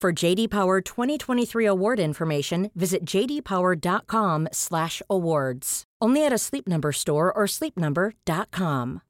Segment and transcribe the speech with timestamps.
[0.00, 5.82] For JD Power 2023 award information, visit jdpower.com/awards.
[6.04, 9.00] Only at a Sleep Number store or sleepnumber.com.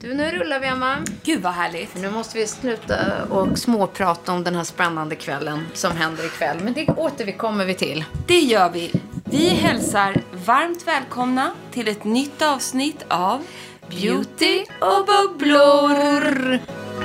[0.00, 0.96] Du, nu rullar vi, Emma.
[1.24, 2.02] Gud vad härligt.
[2.02, 6.58] Nu måste vi sluta och småprata om den här spännande kvällen som händer ikväll.
[6.64, 8.04] Men det återkommer vi till.
[8.26, 8.92] Det gör vi.
[9.24, 13.42] Vi hälsar varmt välkomna till ett nytt avsnitt av
[13.90, 16.58] Beauty och bubblor.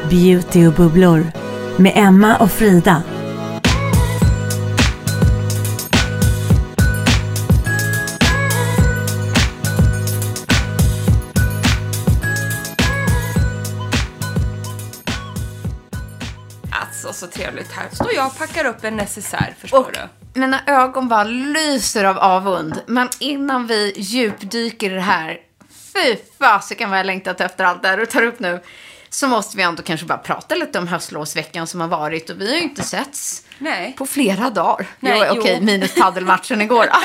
[0.10, 1.32] Beauty och bubblor
[1.78, 3.04] med Emma och Frida.
[16.72, 17.90] Alltså så trevligt här.
[17.92, 20.40] Står jag och packar upp en necessär, förstår Och du?
[20.40, 22.82] mina ögon bara lyser av avund.
[22.88, 25.38] Men innan vi djupdyker i det här,
[25.96, 28.62] fy fasiken vad jag längtat efter allt det här du tar upp nu.
[29.10, 32.30] Så måste vi ändå kanske bara prata lite om höstlovsveckan som har varit.
[32.30, 33.96] Och vi har ju inte setts Nej.
[33.98, 34.88] på flera dagar.
[35.00, 35.66] Nej, jo, okej, jo.
[35.66, 36.86] minus paddelmatchen igår.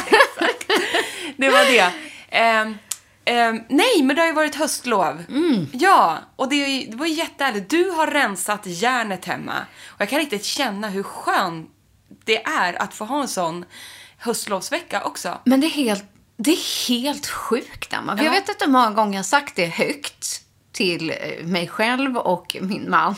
[1.36, 1.92] Det var det.
[2.28, 2.78] Ehm,
[3.24, 5.24] ehm, nej, men det har ju varit höstlov.
[5.72, 7.70] Ja, och det, det var jättehärligt.
[7.70, 9.54] Du har rensat järnet hemma.
[9.86, 11.70] Och jag kan riktigt känna hur skönt
[12.24, 13.64] det är att få ha en sån
[14.18, 15.38] höstlovsvecka också.
[15.44, 16.04] Men det är helt,
[16.42, 18.14] det är helt sjukt, Emma.
[18.18, 18.24] Ja.
[18.24, 20.42] Jag vet inte hur många gånger jag har sagt det högt
[20.72, 23.14] till eh, mig själv och min man.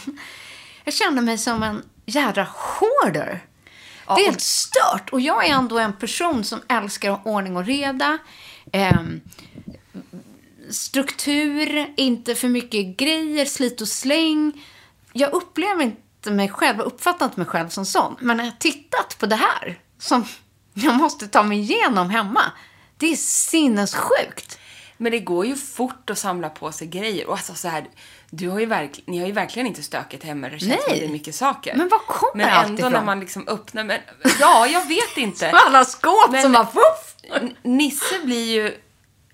[0.84, 3.40] Jag känner mig som en jädra hoarder.
[4.06, 5.10] Ja, det är helt stört.
[5.10, 8.18] Och jag är ändå en person som älskar ordning och reda.
[8.72, 9.20] Ehm,
[10.70, 14.64] struktur, inte för mycket grejer, slit och släng.
[15.12, 18.16] Jag upplever inte mig själv, jag uppfattar inte mig själv som sån.
[18.20, 20.24] Men när jag har tittat på det här, som
[20.74, 22.42] jag måste ta mig igenom hemma,
[23.06, 24.58] det är sinnessjukt.
[24.96, 27.26] Men det går ju fort att samla på sig grejer.
[27.26, 27.84] Och alltså så här,
[28.30, 30.48] du har ju verkl- ni har ju verkligen inte stökigt hemma.
[30.48, 30.80] Det känns Nej.
[30.88, 31.74] som det är mycket saker.
[31.76, 33.04] Men var kommer Men allt ändå när ifrån?
[33.06, 33.84] man liksom öppnar...
[33.84, 34.00] Men,
[34.40, 35.50] ja, jag vet inte.
[35.66, 37.14] Alla skåp Men- som bara fuff!
[37.40, 38.76] N- Nisse blir ju...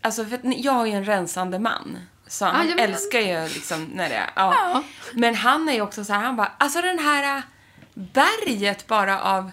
[0.01, 1.99] Alltså, för jag är ju en rensande man.
[2.27, 2.81] Så han vet.
[2.81, 4.31] älskar ju liksom när det är...
[4.37, 4.55] Ja.
[4.55, 4.83] Ja.
[5.13, 7.43] Men han är ju också så här, han bara, alltså den här äh,
[7.95, 9.51] berget bara av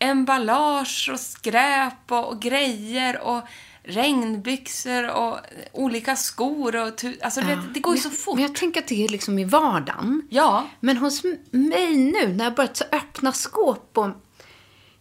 [0.00, 3.42] emballage och skräp och, och grejer och
[3.82, 5.38] regnbyxor och
[5.72, 8.34] olika skor och alltså det, det går ju så fort.
[8.34, 10.22] Men jag tänker att det är liksom i vardagen.
[10.30, 14.08] Ja, Men hos mig nu, när jag börjat öppna skåp och...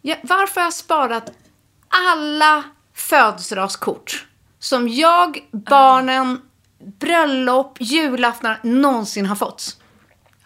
[0.01, 1.31] Ja, varför har jag sparat
[1.87, 4.27] alla födelsedagskort
[4.59, 6.41] som jag, barnen,
[6.99, 9.78] bröllop, julaftnar någonsin har fått?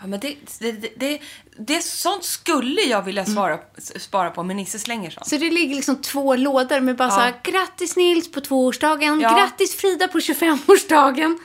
[0.03, 1.19] Ja men det, det, det,
[1.57, 5.27] det, sånt skulle jag vilja svara, spara på, men Nisse slänger sånt.
[5.27, 9.29] Så det ligger liksom två lådor med bara så här, grattis Nils på tvåårsdagen, Ja.
[9.37, 11.37] grattis Frida på 25-årsdagen.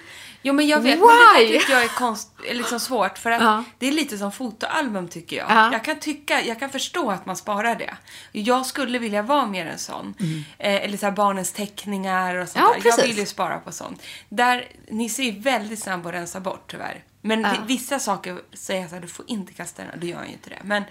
[0.42, 1.58] Jo, men jag vet, men det Why?
[1.58, 3.18] tycker jag är, konst, är liksom svårt.
[3.18, 3.64] För att Ja.
[3.78, 5.46] det är lite som fotoalbum tycker jag.
[5.50, 5.72] Ja.
[5.72, 7.94] Jag kan tycka, jag kan förstå att man sparar det.
[8.32, 10.14] Jag skulle vilja vara mer en sån.
[10.58, 12.68] Eh, eller så här barnens teckningar och sånt Mm.
[12.70, 12.82] Ja, där.
[12.82, 12.98] precis.
[12.98, 14.02] Jag vill ju spara på sånt.
[14.28, 17.04] Där, Nisse är väldigt snabb att rensa bort tyvärr.
[17.20, 17.50] Men Ja.
[17.66, 20.00] vi- vissa saker säger jag så här, du får inte kasta den.
[20.00, 20.58] Då gör jag ju inte det.
[20.64, 20.84] Men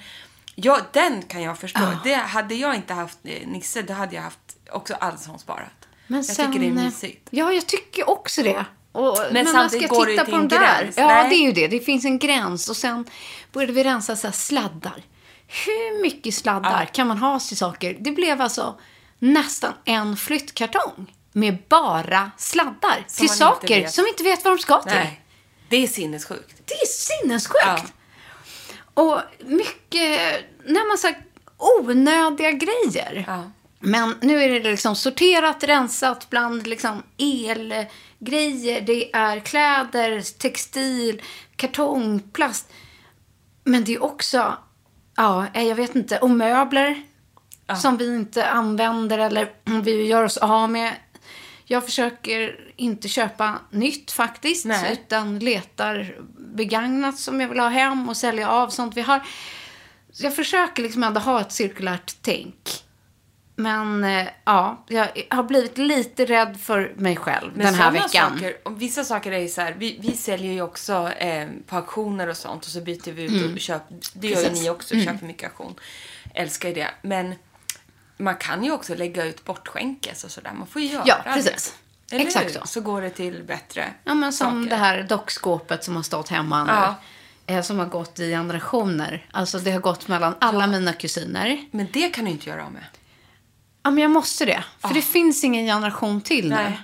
[0.55, 1.79] ja, den kan jag förstå.
[2.03, 4.39] Det, hade jag inte haft eh, Nisse, då hade jag haft
[4.71, 5.87] också allsång sparat.
[6.07, 7.27] Men jag sen, tycker det är eh, mysigt.
[7.31, 8.65] Ja, jag tycker också det.
[8.91, 10.83] Och, men man samtidigt ska går det titta ju på till de en där.
[10.83, 10.97] gräns.
[10.97, 11.29] Ja, Nej.
[11.29, 11.67] det är ju det.
[11.67, 12.69] Det finns en gräns.
[12.69, 13.05] Och sen
[13.51, 15.03] började vi rensa så sladdar.
[15.47, 17.97] Hur mycket sladdar kan man ha till saker?
[17.99, 18.79] Det blev alltså
[19.19, 24.81] nästan en flyttkartong med bara sladdar Som till saker som inte vet vad de ska
[24.81, 24.91] till.
[24.95, 25.21] Nej,
[25.69, 26.61] det är sinnessjukt.
[26.65, 27.63] Det är sinnessjukt.
[27.65, 27.79] Ja.
[28.93, 31.19] Och mycket, när man sagt
[31.57, 33.23] onödiga grejer.
[33.27, 33.51] Ja.
[33.79, 38.81] Men nu är det liksom sorterat, rensat bland liksom elgrejer.
[38.81, 41.21] Det är kläder, textil,
[41.55, 42.71] kartong, plast.
[43.63, 44.57] Men det är också,
[45.15, 47.03] ja, jag vet inte, och möbler
[47.81, 49.51] som vi inte använder eller
[49.83, 50.93] vi gör oss av med.
[51.69, 54.93] Jag försöker inte köpa nytt faktiskt, Nej.
[54.93, 59.21] utan letar begagnat som jag vill ha hem och sälja av sånt vi har.
[60.11, 62.83] Så jag försöker liksom ändå ha ett cirkulärt tänk.
[63.59, 68.33] Men eh, ja, jag har blivit lite rädd för mig själv Men den här veckan.
[68.33, 71.75] Saker, och vissa saker är ju så här, vi, vi säljer ju också eh, på
[71.75, 73.97] auktioner och sånt och så byter vi ut och köper.
[74.13, 74.49] Det gör ju Mm.
[74.49, 74.59] Precis.
[74.59, 74.63] Mm.
[74.63, 75.75] ni också, köper mycket auktion.
[76.33, 76.89] Älskar ju det.
[77.01, 77.35] Men
[78.17, 80.51] man kan ju också lägga ut bortskänkes och sådär.
[80.53, 81.33] Man får ju göra Ja, det.
[81.33, 81.75] precis.
[82.11, 82.59] Eller Exakt hur?
[82.59, 82.67] så.
[82.67, 84.69] Så går det till bättre Ja, men som saker.
[84.69, 86.71] det här dockskåpet som har stått hemma nu.
[86.71, 86.95] Ja.
[87.55, 89.25] eh, Som har gått i generationer.
[89.31, 91.65] Alltså det har gått mellan alla mina kusiner.
[91.71, 92.83] Men det kan du inte göra av med.
[93.83, 94.63] Ja, men jag måste det.
[94.79, 96.55] För det finns ingen generation till nu.
[96.55, 96.79] Nej.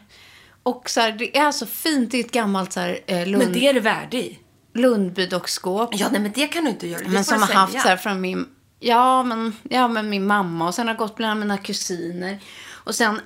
[0.63, 2.11] Och så här, det är så fint.
[2.11, 4.39] Det är ett gammalt så här, eh, Lund, Men det är det värde i.
[4.73, 5.89] Lundby-dockskåp.
[5.91, 7.03] Ja, nej, men det kan du inte göra.
[7.03, 7.83] Det men får som du har haft sälja.
[7.83, 8.45] så här från min,
[8.83, 12.39] ja men, ja men min mamma och sen har gått bland mina kusiner.
[12.69, 13.21] Och sen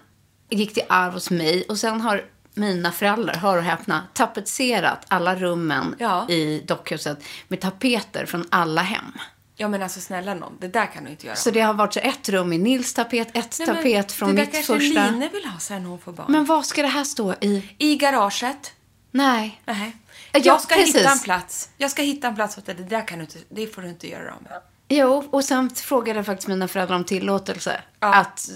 [0.50, 5.36] gick det arv hos mig och sen har mina föräldrar, hör och häpna, tapetserat alla
[5.36, 6.30] rummen Ja.
[6.30, 9.12] i dockhuset med tapeter från alla hem.
[9.60, 10.58] Ja, men alltså snälla någon.
[10.60, 11.36] Det där kan du inte göra.
[11.36, 14.42] Så det har varit så ett rum i Nils tapet, ett Nej, tapet från det
[14.42, 15.12] mitt där kanske första.
[15.12, 16.26] Line vill ha sen hon får barn.
[16.32, 17.76] Men vad ska det här stå i?
[17.78, 18.74] I garaget.
[19.12, 19.62] Nej.
[19.66, 19.96] Nej.
[20.32, 20.96] Ja, Jag ska precis.
[20.96, 21.70] hitta en plats.
[21.78, 22.76] Jag ska hitta en plats åt dig.
[22.76, 24.62] Det där kan du inte, det får du inte göra med.
[24.90, 27.82] Jo, och sen frågade jag faktiskt mina föräldrar om tillåtelse.
[28.00, 28.14] Ja.
[28.14, 28.50] Att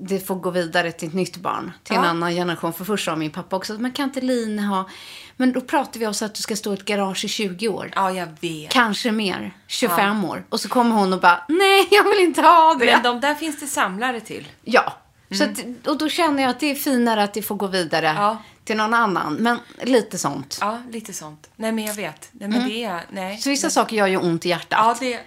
[0.00, 1.72] det får gå vidare till ett nytt barn.
[1.84, 2.08] Till en Ja.
[2.08, 2.72] annan generation.
[2.72, 4.88] För först sa min pappa också, men kan inte Line ha...
[5.36, 7.68] Men då pratade vi om så att du ska stå i ett garage i 20
[7.68, 7.90] år.
[7.96, 8.70] Ja, jag vet.
[8.70, 9.54] Kanske mer.
[9.66, 10.44] 25 år.
[10.48, 12.84] Och så kommer hon och bara, nej jag vill inte ha det.
[12.86, 14.48] Men de där finns det samlare till.
[14.64, 14.92] Ja.
[15.32, 18.14] Så att, och då känner jag att det är finare att det får gå vidare
[18.16, 18.42] Ja.
[18.64, 19.34] till någon annan.
[19.34, 20.58] Men lite sånt.
[20.60, 21.50] Ja, lite sånt.
[21.56, 22.28] Nej, men jag vet.
[22.32, 23.00] Nej, men det är...
[23.10, 23.38] Nej.
[23.38, 24.78] Så vissa saker gör ju ont i hjärtat.
[24.82, 25.20] Ja, det,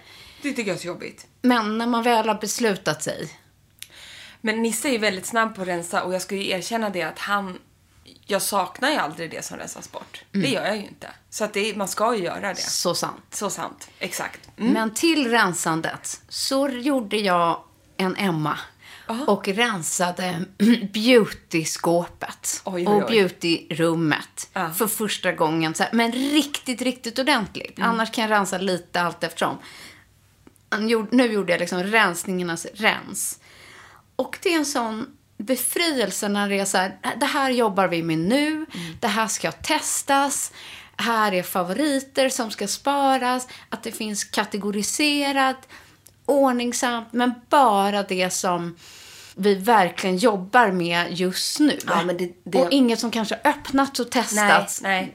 [0.48, 1.26] det tycker jag är så jobbigt.
[1.42, 3.38] Men när man väl har beslutat sig.
[4.40, 7.02] Men Nisse är ju väldigt snabb på att rensa och jag ska ju erkänna det
[7.02, 7.58] att han...
[8.26, 10.24] Jag saknar ju aldrig det som rensas bort.
[10.32, 11.10] Det gör jag ju inte.
[11.30, 12.60] Så att det, man ska ju göra det.
[12.60, 13.22] Så sant.
[13.30, 13.88] Så sant.
[13.98, 14.40] Exakt.
[14.58, 14.72] Mm.
[14.72, 17.60] Men till rensandet så gjorde jag
[17.96, 18.58] en Emma
[19.26, 20.44] och rensade
[20.94, 23.04] beautyskåpet Oj, oj, och oj.
[23.10, 24.70] beautyrummet Ja.
[24.70, 25.74] för första gången.
[25.92, 27.78] Men riktigt, riktigt ordentligt.
[27.78, 27.90] Mm.
[27.90, 29.58] Annars kan jag rensa lite allt eftersom.
[30.80, 33.38] Gjorde- Nu gjorde jag liksom rensningarnas rens.
[34.16, 35.06] Och det är en sån
[35.36, 38.66] befrielse när det är så här, det här jobbar vi med nu, Mm.
[39.00, 40.52] det här ska testas,
[40.96, 45.68] här är favoriter som ska sparas, att det finns kategoriserat,
[46.26, 48.76] ordningsamt, men bara det som
[49.34, 51.78] vi verkligen jobbar med just nu.
[51.86, 54.82] Ja, det- det- Och inget som kanske öppnats och Nej, testats.
[54.82, 55.14] nej.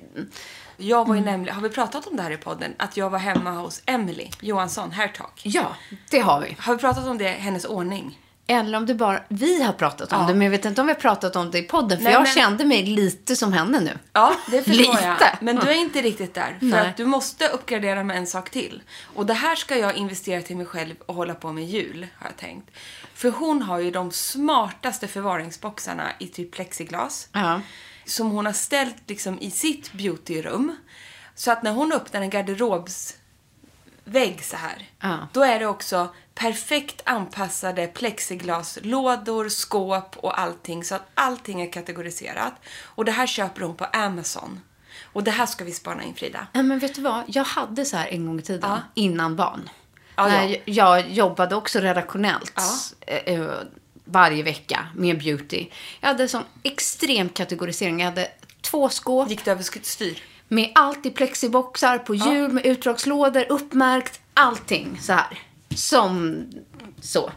[0.80, 1.10] Jag Mm.
[1.10, 2.74] var ju nämligen, har vi pratat om det här i podden?
[2.78, 5.42] Att jag var hemma hos Emily Johansson, Hairtalk.
[5.44, 5.76] Ja,
[6.10, 6.56] det har vi.
[6.60, 8.20] Har vi pratat om det, hennes ordning?
[8.52, 10.28] Eller om det bara vi har pratat om Ja.
[10.28, 12.14] det, men jag vet inte om vi har pratat om det i podden, för Nej,
[12.14, 13.98] jag men- kände mig lite som henne nu.
[14.14, 15.04] Ja, det förstår Lite.
[15.06, 15.18] jag.
[15.42, 16.58] Men du är inte riktigt där.
[16.60, 16.88] För Nej.
[16.90, 18.82] att du måste uppgradera med en sak till.
[19.16, 22.28] Och det här ska jag investera till mig själv och hålla på med jul, har
[22.28, 22.70] jag tänkt.
[23.14, 27.30] För hon har ju de smartaste förvaringsboxarna i typ plexiglas.
[27.32, 27.62] Ja.
[28.10, 30.76] Som hon har ställt liksom i sitt beautyrum.
[31.36, 34.90] Så att när hon öppnar en garderobsvägg så här.
[35.00, 35.18] Ja.
[35.34, 40.84] Då är det också perfekt anpassade plexiglaslådor, skåp och allting.
[40.84, 42.54] Så att allting är kategoriserat.
[42.86, 44.60] Och det här köper hon på Amazon.
[45.14, 46.48] Och det här ska vi spana in Frida.
[46.54, 47.24] Nej, men vet du vad?
[47.28, 48.80] Jag hade så här en gång i tiden, Ja.
[48.94, 49.70] innan barn.
[50.16, 50.58] Ja, När ja.
[50.66, 52.72] Jag jobbade också redaktionellt Ja.
[53.08, 53.52] eh, eh,
[54.12, 55.66] varje vecka med beauty.
[56.00, 58.00] Jag hade sån extrem kategorisering.
[58.00, 58.28] Jag hade
[58.62, 60.24] två skåp Gick det över styr?
[60.48, 65.40] med allt i plexiboxar, på hjul, med utdragslådor, uppmärkt, allting så här.
[65.76, 66.46] Som
[67.02, 67.32] så.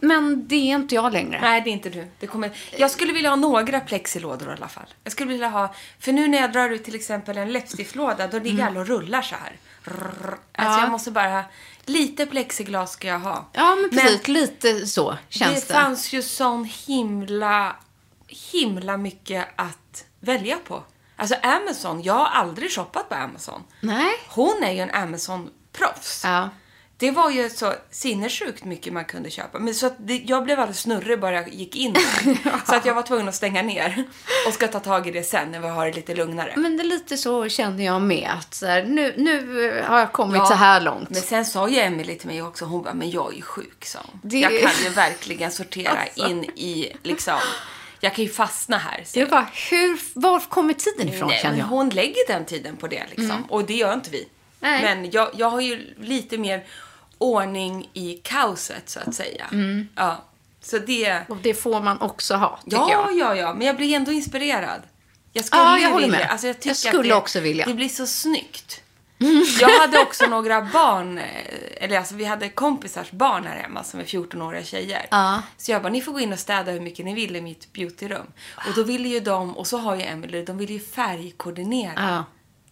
[0.00, 1.40] Men det är inte jag längre.
[1.40, 2.06] Nej, det är inte du.
[2.18, 2.50] Det kommer...
[2.76, 4.86] Jag skulle vilja ha några plexilådor i alla fall.
[5.04, 5.74] Jag skulle vilja ha...
[5.98, 9.22] För nu när jag drar ut till exempel en läppstiftlåda, då ligger alla och rullar
[9.22, 9.52] så här.
[9.86, 10.80] Alltså Ja.
[10.80, 11.44] jag måste bara...
[11.86, 13.48] Lite plexiglas ska jag ha.
[13.52, 14.28] Ja, men precis.
[14.28, 15.80] lite så känns det det.
[15.80, 17.76] fanns ju sån himla,
[18.26, 20.82] himla mycket att välja på.
[21.16, 23.64] Alltså Amazon, jag har aldrig shoppat på Amazon.
[23.80, 24.12] Nej.
[24.28, 26.24] Hon är ju en Amazon-proffs.
[26.24, 26.48] Ja.
[27.04, 29.58] Det var ju så sinnessjukt mycket man kunde köpa.
[29.58, 32.38] Men så att det, jag blev alldeles snurrig bara jag gick in där.
[32.66, 34.04] Så att jag var tvungen att stänga ner.
[34.48, 36.52] Och ska ta tag i det sen när vi har det lite lugnare.
[36.56, 38.30] Men det är lite så känner jag med.
[38.38, 41.10] Att så här, nu, nu har jag kommit så här långt.
[41.10, 43.86] Men sen sa ju Emily till mig också, hon bara, men jag är ju sjuk
[43.94, 44.20] hon.
[44.22, 46.26] Det- Jag kan ju verkligen sortera Alltså.
[46.28, 47.38] in i, liksom,
[48.00, 49.02] jag kan ju fastna här.
[49.04, 51.66] säger Jag bara, hur, var kommer tiden ifrån Nej, känner jag?
[51.66, 51.76] Mm.
[51.76, 53.44] hon lägger den tiden på det liksom.
[53.48, 54.28] Och det gör inte vi.
[54.60, 54.82] Nej.
[54.82, 56.64] Men jag, jag har ju lite mer
[57.18, 59.46] ordning i kaoset så att säga.
[59.52, 59.88] Mm.
[59.94, 60.24] Ja.
[60.60, 61.20] Så det...
[61.28, 63.18] Och det får man också ha, tycker Ja, jag.
[63.18, 63.54] ja, ja.
[63.54, 64.82] Men jag blir ändå inspirerad.
[65.32, 66.18] Jag skulle Ja, jag håller vilja.
[66.20, 66.30] med.
[66.30, 67.66] Alltså, jag, Jag skulle det, också vilja.
[67.66, 68.80] Det blir så snyggt.
[69.60, 71.24] Jag hade också några barn, eh,
[71.84, 75.06] eller alltså vi hade kompisars barn här hemma som är 14-åriga tjejer.
[75.10, 75.42] Ja.
[75.56, 77.72] Så jag bara, ni får gå in och städa hur mycket ni vill i mitt
[77.72, 78.26] beautyrum.
[78.68, 81.92] Och då ville ju de, och så har ju Emily, de ville ju färgkoordinera.
[81.96, 82.24] Ja.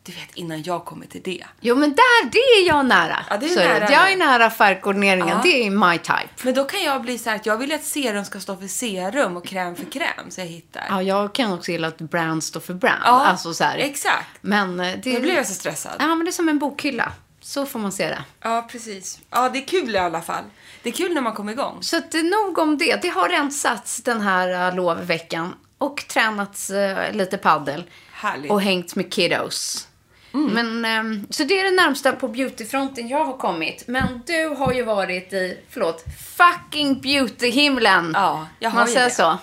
[0.05, 1.45] Du vet, innan jag kommer till det.
[1.61, 3.19] Jo, men där, det är jag nära.
[3.31, 5.29] Ja, det är nära Jag är nära färgkoordineringen.
[5.29, 5.41] Ja.
[5.43, 6.29] Det är my type.
[6.43, 8.67] Men då kan jag bli så här att jag vill att serum ska stå för
[8.67, 10.85] serum och kräm för kräm, så jag hittar.
[10.89, 13.03] Ja, jag kan också gilla att brand står för brand.
[13.05, 13.79] Ja, alltså så här.
[13.79, 14.29] exakt.
[14.41, 15.15] Men eh, det...
[15.15, 15.93] Då blir jag så stressad.
[15.99, 17.13] Ja, men det är som en bokhylla.
[17.41, 18.25] Så får man se det.
[18.41, 19.21] Ja, precis.
[19.31, 20.45] Ja, det är kul i alla fall.
[20.83, 21.79] Det är kul när man kommer igång.
[21.81, 23.03] Så att är nog om det.
[23.03, 25.55] Det har rensats den här uh, lovveckan.
[25.79, 27.85] Och tränats eh, lite paddel.
[28.13, 28.51] Härligt.
[28.51, 29.89] Och hängt med kiddos.
[30.33, 33.85] Men, ehm, så det är det närmsta på beautyfronten jag har kommit.
[33.89, 36.05] Men du har ju varit i, förlåt,
[36.37, 38.11] fucking beautyhimlen.
[38.15, 39.15] Ja, jag har Man ju säger det.
[39.15, 39.39] så.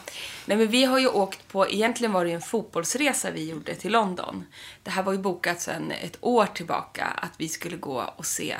[0.45, 3.75] Nej, men vi har ju åkt på, egentligen var det ju en fotbollsresa vi gjorde
[3.75, 4.45] till London.
[4.83, 8.55] Det här var ju bokat sedan ett år tillbaka att vi skulle gå och se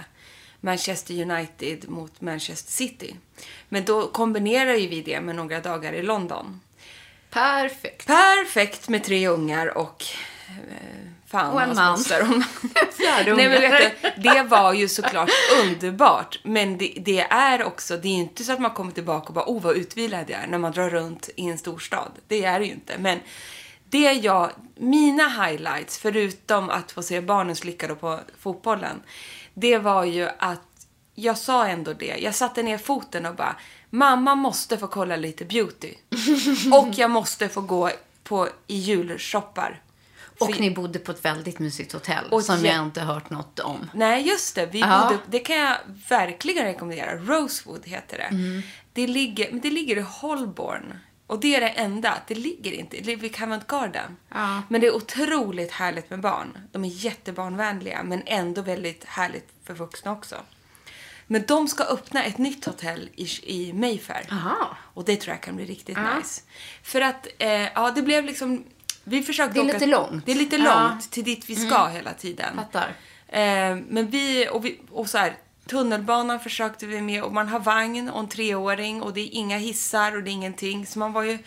[0.61, 3.15] Manchester United mot Manchester City.
[3.69, 6.59] Men då kombinerar ju vi det med några dagar i London.
[7.29, 8.07] Perfekt.
[8.07, 10.05] Perfekt med tre ungar och
[10.49, 11.97] eh, fan Och en man.
[12.97, 15.29] Fjärde Nej, men vet du, det var ju såklart
[15.63, 16.39] underbart.
[16.43, 19.45] Men det, det är också, det är inte så att man kommer tillbaka och bara,
[19.47, 22.11] oh vad utvilad jag är när man drar runt i en storstad.
[22.27, 22.97] Det är det ju inte.
[22.97, 23.19] Men
[23.89, 29.01] det jag, mina highlights, förutom att få se barnen slicka då på fotbollen,
[29.53, 30.61] det var ju att
[31.15, 32.17] jag sa ändå det.
[32.19, 33.55] Jag satte ner foten och bara,
[33.89, 35.93] mamma måste få kolla lite beauty.
[36.73, 37.91] och jag måste få gå
[38.23, 39.81] på i julshoppar.
[40.39, 43.59] Och För- ni bodde på ett väldigt mysigt hotell Och som jag inte hört något
[43.59, 43.89] om.
[43.93, 44.65] Nej, just det.
[44.65, 45.03] Vi Ja.
[45.09, 45.77] bodde, det kan jag
[46.09, 47.15] verkligen rekommendera.
[47.17, 48.23] Rosewood heter det.
[48.23, 48.61] Mm.
[48.93, 50.99] Det, ligger, men det ligger i Holborn.
[51.27, 52.17] Och det är det enda.
[52.27, 54.17] Det ligger inte det ligger vid Covent Garden.
[54.29, 54.61] Ja.
[54.69, 56.57] Men det är otroligt härligt med barn.
[56.71, 60.35] De är jättebarnvänliga, men ändå väldigt härligt för vuxna också.
[61.27, 64.27] Men de ska öppna ett nytt hotell i, i Mayfair.
[64.31, 64.77] Aha.
[64.93, 66.17] Och det tror jag kan bli riktigt Ja.
[66.17, 66.41] nice.
[66.83, 68.63] För att, eh, ja, det blev liksom...
[69.09, 70.25] Vi försökte Det är åka- lite långt.
[70.25, 70.71] Det är lite Ja.
[70.79, 70.89] Mm.
[70.89, 72.55] långt till dit vi ska hela tiden.
[72.55, 72.95] Fattar.
[73.27, 75.37] Eh, men vi och, vi, och så här,
[75.67, 79.57] tunnelbanan försökte vi med och man har vagn och en treåring och det är inga
[79.57, 80.85] hissar och det är ingenting.
[80.85, 81.37] Så man var ju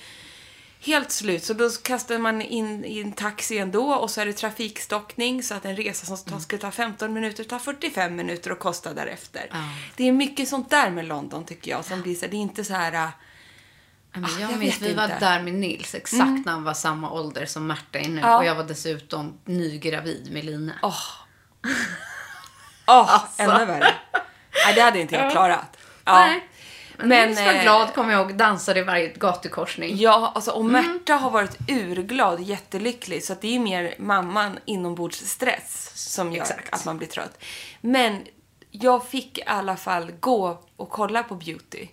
[0.85, 1.45] helt slut.
[1.45, 5.54] Så då kastade man in i en taxi ändå och så är det trafikstockning så
[5.54, 6.40] att en resa som Mm.
[6.40, 9.50] skulle ta 15 minuter tar 45 minuter och kostar därefter.
[9.97, 12.64] Det är mycket sånt där med London tycker jag som blir så det är inte
[12.64, 13.09] så här...
[14.12, 15.19] men Ah, jag jag minns, vi var inte.
[15.19, 18.21] där med Nils exakt när han var samma ålder som Märta är nu.
[18.21, 18.37] Ja.
[18.37, 20.73] Och jag var dessutom nygravid med Line.
[20.83, 20.95] Åh,
[22.87, 23.42] Åh, Alltså.
[23.42, 23.95] ännu värre.
[24.66, 25.76] Nej, det hade inte jag klarat.
[26.04, 26.12] Ja.
[26.14, 26.49] Nej.
[26.97, 29.97] Men, Men, Nils var eh, glad, kommer jag ihåg, dansade i varje gatukorsning.
[29.97, 33.25] Ja, alltså, och Märta har varit urglad, jättelycklig.
[33.25, 36.75] Så det är mer mamman inombordsstress som gör Exakt.
[36.75, 37.45] att man blir trött.
[37.81, 38.25] Men
[38.71, 41.88] jag fick i alla fall gå och kolla på beauty.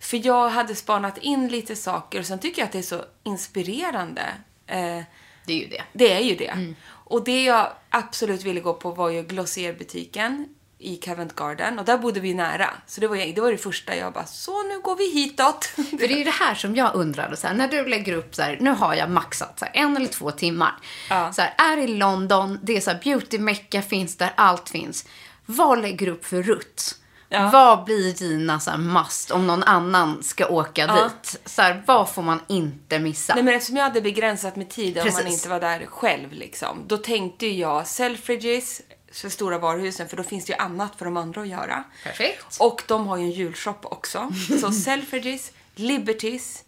[0.00, 3.04] För jag hade spanat in lite saker och sen tycker jag att det är så
[3.22, 4.22] inspirerande.
[4.66, 5.02] Eh,
[5.46, 5.82] Det är ju det.
[5.92, 6.48] det är ju det.
[6.48, 6.76] Mm.
[6.86, 11.78] Och det jag absolut ville gå på var ju Glossier-butiken i Covent Garden.
[11.78, 12.70] Och där bodde vi nära.
[12.86, 15.64] Så det var, det var det första jag bara, så nu går vi hitåt.
[15.74, 17.36] För det är ju det här som jag undrade.
[17.36, 19.96] Så här, när du lägger upp så här, nu har jag maxat så här, en
[19.96, 20.74] eller två timmar.
[21.10, 21.32] Ja.
[21.32, 25.06] Så här, är i London, det är så här, beauty-mecka finns där, allt finns.
[25.46, 26.97] Vad lägger du upp för rutt?
[27.28, 27.50] Ja.
[27.52, 31.04] Vad blir dina så här, must om någon annan ska åka Ja.
[31.22, 31.40] dit?
[31.44, 33.34] Så här, vad får man inte missa?
[33.34, 35.32] Nej men eftersom jag hade begränsat med tid om man Precis.
[35.32, 36.84] inte var där själv liksom.
[36.86, 38.82] Då tänkte jag Selfridges
[39.12, 41.84] för stora varuhusen för då finns det ju annat för de andra att göra.
[42.04, 42.56] Perfekt.
[42.60, 44.32] Och de har ju en julshop också.
[44.60, 46.64] Så Selfridges, Liberties,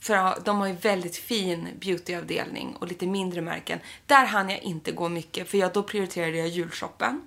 [0.00, 3.78] för de har ju väldigt fin beautyavdelning och lite mindre märken.
[4.06, 7.20] Där hann jag inte gå mycket för jag, då prioriterade jag julshoppen.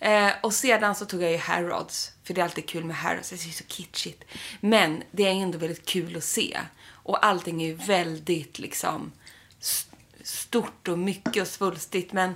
[0.00, 3.30] Eh, och sedan så tog jag ju Harrods, för det är alltid kul med Harrods,
[3.30, 4.24] det är så kitschigt.
[4.60, 6.58] Men det är ändå väldigt kul att se.
[6.88, 9.12] Och allting är ju väldigt liksom
[9.60, 12.12] st- stort och mycket och svulstigt.
[12.12, 12.34] Men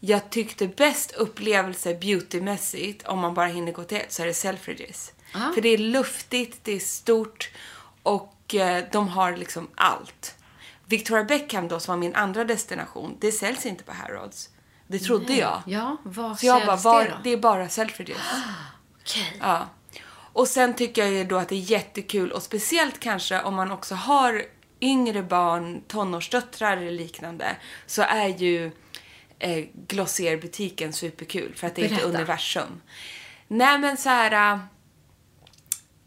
[0.00, 4.34] jag tyckte bäst upplevelse beautymässigt, om man bara hinner gå till ett, så är det
[4.34, 5.12] Selfridges.
[5.54, 7.50] För det är luftigt, det är stort
[8.02, 10.34] och eh, de har liksom allt.
[10.86, 14.50] Victoria Beckham då, som var min andra destination, det säljs inte på Harrods.
[14.86, 15.62] Det trodde jag.
[15.66, 17.16] Ja, vad Så jag bara, var, det då?
[17.24, 18.18] det är bara Selfridges.
[19.00, 19.36] Okej.
[19.40, 19.68] Ja.
[20.32, 23.70] Och sen tycker jag ju då att det är jättekul och speciellt kanske om man
[23.70, 24.42] också har
[24.80, 28.70] yngre barn, tonårsdöttrar eller liknande så är ju
[29.38, 32.08] eh, Glossier-butiken superkul för att det är ett Berätta.
[32.08, 32.80] universum.
[33.48, 34.60] Nej men så här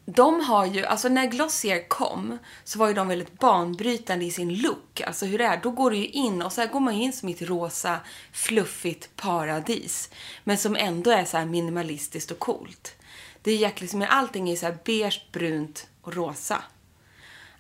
[0.10, 4.58] de har ju, alltså när Glossier kom så var ju de väldigt banbrytande i sin
[4.62, 5.02] look.
[5.02, 7.04] Alltså hur det är, då går du ju in och så här går man ju
[7.04, 8.00] in som ett rosa,
[8.32, 10.10] fluffigt paradis.
[10.44, 12.96] Men som ändå är så här minimalistiskt och coolt.
[13.42, 16.64] Det är jäkligt, men allting är så här beige, brunt och rosa.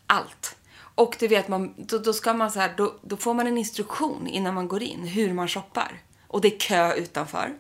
[0.08, 0.56] Allt.
[0.78, 3.58] Och du vet, man, då, då ska man så här, då, då får man en
[3.58, 6.02] instruktion innan man går in hur man shoppar.
[6.28, 7.58] Och det är kö utanför.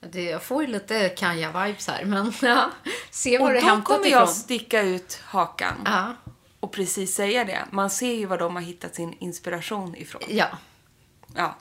[0.00, 2.70] Det, jag får ju lite Kaja-vibes här, men ja.
[3.10, 4.20] Se var Och det då hämtat kommer ifrån.
[4.20, 6.14] jag sticka ut hakan Ja.
[6.60, 7.64] och precis säga det.
[7.70, 10.22] Man ser ju var de har hittat sin inspiration ifrån.
[10.28, 10.46] Ja.
[11.36, 11.56] Ja,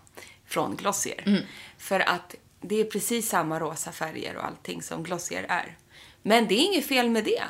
[0.47, 1.23] från Glossier.
[1.25, 1.43] Mm.
[1.77, 5.77] För att det är precis samma rosa färger och allting som Glossier är.
[6.21, 7.43] Men det är inget fel med det.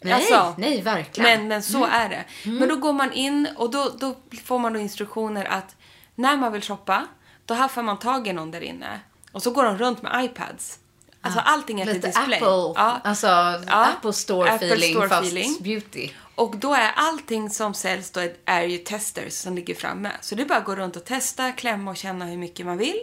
[0.00, 1.30] Nej, Alltså, nej, verkligen.
[1.30, 1.38] Mm.
[1.40, 2.24] Men, men så är det.
[2.44, 5.76] Men då går man in och då, då får man då instruktioner att
[6.14, 7.06] när man vill shoppa,
[7.44, 9.00] då haffar man tag i någon där inne.
[9.32, 10.78] Och så går de runt med iPads.
[11.24, 12.34] Alltså allting är Lite display.
[12.34, 12.46] Apple,
[12.82, 13.00] Ja.
[13.04, 15.56] alltså Ja, Apple Store Apple feeling Store fast feeling.
[15.60, 16.10] beauty.
[16.34, 20.10] Och då är allting som säljs då är- ju testers som ligger framme.
[20.20, 22.78] Så det är bara att gå runt och testa, klämma och känna hur mycket man
[22.78, 23.00] vill.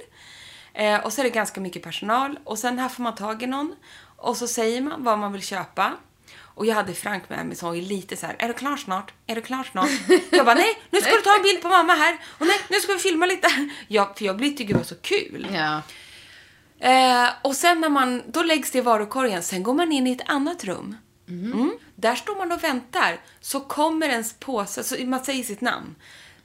[0.73, 2.39] Eh, och så är det ganska mycket personal.
[2.43, 3.75] Och sen här får man tag i någon.
[4.15, 5.93] Och så säger man vad man vill köpa.
[6.41, 9.13] Och jag hade Frank med mig som var lite så här, är du klar snart?
[9.27, 9.89] Är du klar snart?
[10.31, 12.17] Jag bara, nej, nu ska du ta en bild på mamma här.
[12.39, 13.47] Och nej, nu ska vi filma lite.
[13.87, 15.47] Ja, för jag blir tycker det var så kul.
[15.53, 15.81] Ja.
[16.79, 20.11] Eh, och sen när man, då läggs det i varukorgen, sen går man in i
[20.11, 20.97] ett annat rum.
[21.27, 21.71] Mm.
[21.95, 23.19] Där står man och väntar.
[23.41, 25.95] Så kommer ens påse, så man säger sitt namn.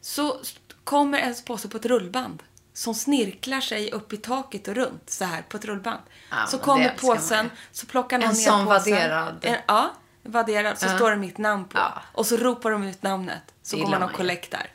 [0.01, 0.41] Så
[0.85, 2.43] kommer ens påse på ett rullband.
[2.73, 6.01] Som snirklar sig upp i taket och runt så här på ett rullband.
[6.31, 8.93] Ja, så kommer påsen, så plockar någon En ner sån påsen.
[8.95, 9.39] vadderad.
[9.43, 9.91] En, ja,
[10.23, 10.79] vadderad.
[10.79, 11.79] Så står det mitt namn på.
[11.79, 12.03] Ja.
[12.13, 13.43] Och så ropar de ut namnet.
[13.63, 14.71] Så går man och kollektar.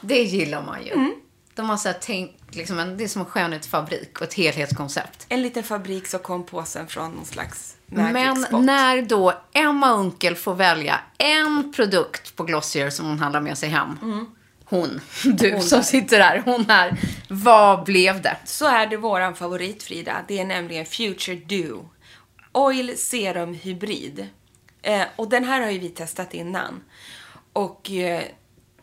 [0.00, 0.92] Det gillar man ju.
[0.92, 1.14] Mm.
[1.54, 5.26] De har så här tänkt, liksom, en, det är som en skönhetsfabrik och ett helhetskoncept.
[5.28, 8.64] En liten fabrik så kom påsen från någon slags Men spot.
[8.64, 13.68] när då Emma Unkel får välja en produkt på Glossier som hon handlar med sig
[13.68, 13.98] hem.
[14.64, 15.52] Hon, du Mm.
[15.58, 15.84] Hon som där.
[15.84, 16.96] sitter där, hon här.
[17.28, 18.36] Vad blev det?
[18.44, 20.16] så är det våran favorit Frida.
[20.28, 21.88] Det är nämligen Future Dew.
[22.52, 24.28] Oil Serum Hybrid.
[24.82, 26.82] Eh, och den här har ju vi testat innan.
[27.52, 28.22] Och eh,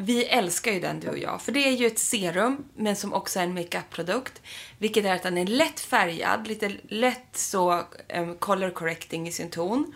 [0.01, 1.41] vi älskar ju den du och jag.
[1.41, 4.41] För det är ju ett serum, men som också är en makeup-produkt.
[4.77, 9.49] Vilket är att den är lätt färgad, lite lätt så eh, color correcting i sin
[9.49, 9.95] ton.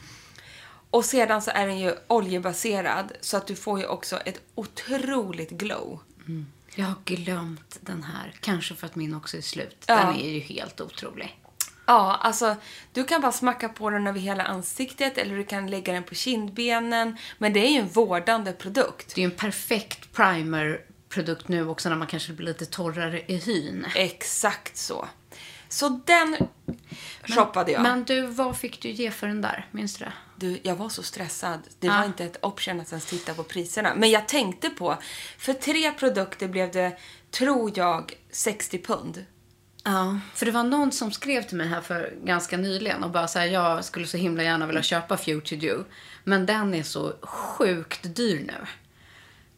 [0.90, 5.50] Och sedan så är den ju oljebaserad, så att du får ju också ett otroligt
[5.50, 6.00] glow.
[6.76, 8.34] Jag har glömt den här.
[8.40, 9.84] Kanske för att min också är slut.
[9.88, 9.96] Ja.
[9.96, 11.40] Den är ju helt otrolig.
[11.88, 12.56] Ja, alltså
[12.94, 16.16] du kan bara smacka på den över hela ansiktet eller du kan lägga den på
[16.16, 17.18] kindbenen.
[17.38, 19.16] Men det är ju en vårdande produkt.
[19.16, 23.36] Det är ju en perfekt primer-produkt nu också när man kanske blir lite torrare i
[23.38, 23.86] hyn.
[23.96, 25.08] Exakt så.
[25.70, 26.38] Så den
[27.24, 27.82] shoppade jag.
[27.82, 29.68] Men du, vad fick du ge för den där?
[29.72, 30.14] Minns du det?
[30.36, 31.60] Du, jag var så stressad.
[31.80, 31.94] Det Ja.
[31.98, 33.94] var inte ett option att ens titta på priserna.
[33.96, 34.98] Men jag tänkte på,
[35.38, 36.98] för tre produkter blev det,
[37.32, 39.26] tror jag, 60 pund.
[39.86, 43.28] Ja, för det var någon som skrev till mig här för ganska nyligen och bara
[43.28, 45.84] säga jag skulle så himla gärna vilja köpa Future Dew.
[46.24, 48.68] Men den är så sjukt dyr nu.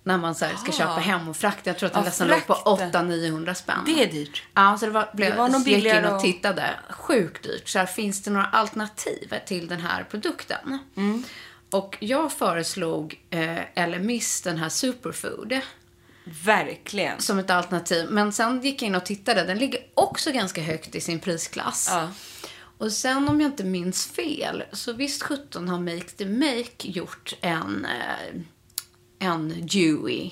[0.04, 0.76] När man så här, ska Ah.
[0.78, 1.70] köpa hem och frakta.
[1.70, 3.12] Jag tror att den Ja, nästan låg på frakten.
[3.12, 3.80] 800-900 spänn.
[3.86, 4.44] Det är dyrt.
[4.54, 6.70] Ja, så det var, blev, Det var så gick in och tittade.
[6.90, 7.68] Sjukt dyrt.
[7.70, 10.80] Så här, finns det några alternativ till den här produkten?
[10.98, 11.24] Mm.
[11.72, 15.60] Och jag föreslog eh, Elemis, den här Superfood
[16.44, 17.22] Verkligen.
[17.22, 18.10] som ett alternativ.
[18.10, 19.44] Men sen gick jag in och tittade.
[19.44, 21.88] Den ligger också ganska högt i sin prisklass.
[21.92, 22.10] Ja.
[22.80, 27.34] Och sen om jag inte minns fel, så visst 17 har Make the Make gjort
[27.42, 28.42] en, eh,
[29.28, 30.32] en Dewy,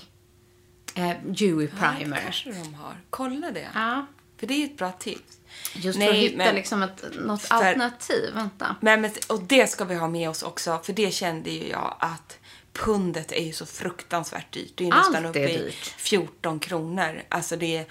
[0.96, 2.22] eh, Ja, det primer.
[2.24, 2.98] kanske de har.
[3.10, 3.68] Kolla det.
[3.74, 4.06] Ja,
[4.40, 5.38] För det är ju ett bra tips.
[5.76, 8.34] just Nej, för att hitta men- liksom ett, något För- alternativ.
[8.34, 8.76] Vänta.
[8.82, 11.96] Men, men, och det ska vi ha med oss också, för det kände ju jag
[12.00, 12.38] att
[12.76, 14.72] pundet är ju så fruktansvärt dyrt.
[14.76, 15.94] Det är Allt nästan uppe är i dyrt.
[15.98, 17.22] 14 kronor.
[17.30, 17.86] Alltså det är,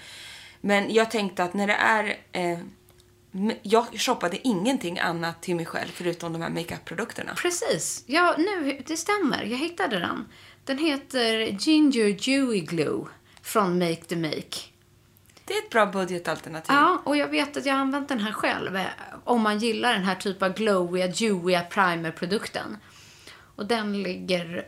[0.61, 2.17] men jag tänkte att när det är...
[2.31, 2.59] Eh,
[3.61, 7.33] jag shoppade ingenting annat till mig själv förutom de här makeup-produkterna.
[7.35, 8.03] Precis.
[8.05, 9.43] Ja, nu, det stämmer.
[9.43, 10.25] Jag hittade den.
[10.63, 13.05] Den heter Ginger Dewy Glue
[13.41, 14.57] från Make the Make.
[15.45, 16.75] Det är ett bra budgetalternativ.
[16.75, 18.75] Ja, och jag vet att jag har använt den här själv.
[18.75, 18.85] eh,
[19.23, 22.77] Om man gillar den här typen av glowiga, dewiga primer-produkten.
[23.55, 24.65] Och den ligger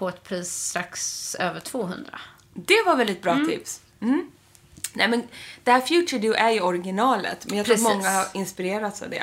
[0.00, 2.20] på ett pris strax över 200.
[2.54, 3.80] Det var väl ett bra tips.
[4.02, 4.30] Mm.
[4.92, 5.22] Nej, men
[5.64, 7.86] det här Future Do är ju originalet, men jag Precis.
[7.86, 9.22] tror många har inspirerats av det.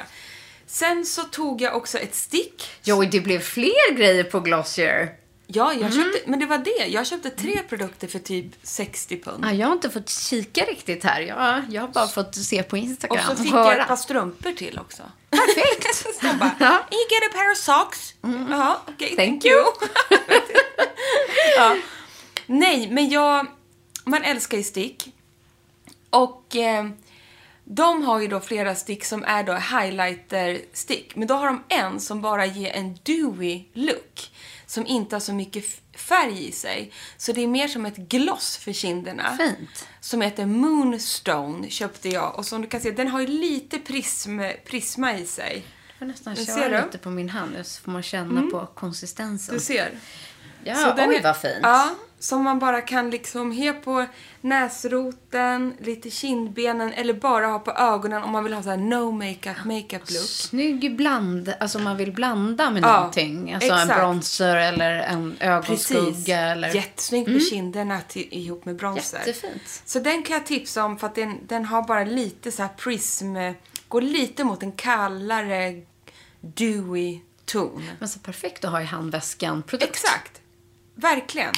[0.67, 2.69] Sen så tog jag också ett stick.
[2.83, 5.13] Jo, det blev fler grejer på Glossier.
[5.47, 6.85] Ja, jag köpte, men det var det.
[6.87, 9.45] Jag köpte tre produkter för typ 60 pund.
[9.45, 11.21] Ja, jag har inte fått kika riktigt här.
[11.21, 13.71] Jag, jag har bara fått se på Instagram Och så fick höra.
[13.71, 15.03] jag ett par strumpor till också.
[15.29, 16.05] Perfekt!
[16.21, 16.71] De bara, Ja.
[16.91, 18.13] you get a pair of socks.
[18.49, 19.63] Ja, okej, Thank thank you.
[21.55, 21.77] ja.
[22.45, 23.47] Nej, men jag...
[24.05, 25.13] Man älskar ju stick.
[26.09, 26.89] Och eh,
[27.63, 31.15] de har ju då flera stick som är då highlighter-stick.
[31.15, 34.31] Men då har de en som bara ger en dewy look.
[34.65, 36.91] Som inte har så mycket färg i sig.
[37.17, 39.37] Så det är mer som ett gloss för kinderna.
[39.37, 39.87] Fint.
[39.99, 42.35] Som heter Moonstone köpte jag.
[42.35, 45.63] Och som du kan se, den har ju lite prism, prisma i sig.
[45.87, 46.85] Jag får nästan Du köra du?
[46.85, 49.55] lite på min hand så får man känna på konsistensen.
[49.55, 49.91] Du ser.
[50.67, 51.57] Ja, Så den oj är- vad fint.
[51.61, 54.05] Ja, som man bara kan liksom ha på
[54.41, 59.11] näsroten, lite kindbenen eller bara ha på ögonen om man vill ha så här no
[59.11, 60.27] makeup makeup look.
[60.29, 63.53] Snygg bland, alltså om man vill blanda med Ja, någonting.
[63.53, 63.99] Alltså en exakt.
[63.99, 66.75] bronzer eller en ögonskugga eller...
[66.75, 69.17] Jättesnyggt med kinderna till, ihop med bronzer.
[69.19, 69.81] Jättefint.
[69.85, 72.69] Så den kan jag tipsa om för att den, den har bara lite så här
[72.77, 73.35] prism,
[73.87, 75.81] går lite mot en kallare
[76.41, 77.83] dewy ton.
[77.99, 79.89] Men så perfekt att ha i handväskan produkt.
[79.89, 80.41] Exakt.
[80.97, 81.53] Verkligen.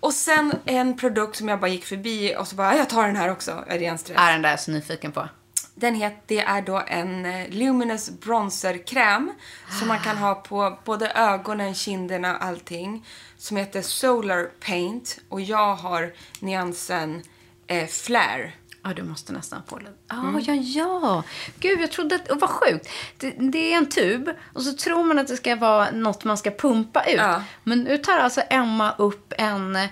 [0.00, 3.16] Och sen en produkt som jag bara gick förbi och så bara, jag tar den
[3.16, 3.64] här också.
[3.66, 4.18] Jag är ren stress.
[4.18, 5.28] Är den där så nyfiken på.
[5.74, 9.32] Den het, det är då en eh, Luminous bronzerkräm
[9.78, 13.06] som man kan ha på både ögonen, kinderna och allting.
[13.38, 17.22] Som heter Solar Paint och jag har nyansen
[17.66, 18.52] eh, Flare.
[18.82, 19.90] Ja, du måste nästan få lite.
[20.08, 20.40] Ah, Mm.
[20.46, 21.22] ja, ja.
[21.60, 22.30] Gud, jag trodde att...
[22.30, 22.88] Oh, vad sjukt.
[23.18, 26.38] Det, det är en tub och så tror man att det ska vara något man
[26.38, 27.16] ska pumpa ut.
[27.16, 27.42] Ja.
[27.64, 29.76] Men nu tar alltså Emma upp en...
[29.76, 29.88] eh,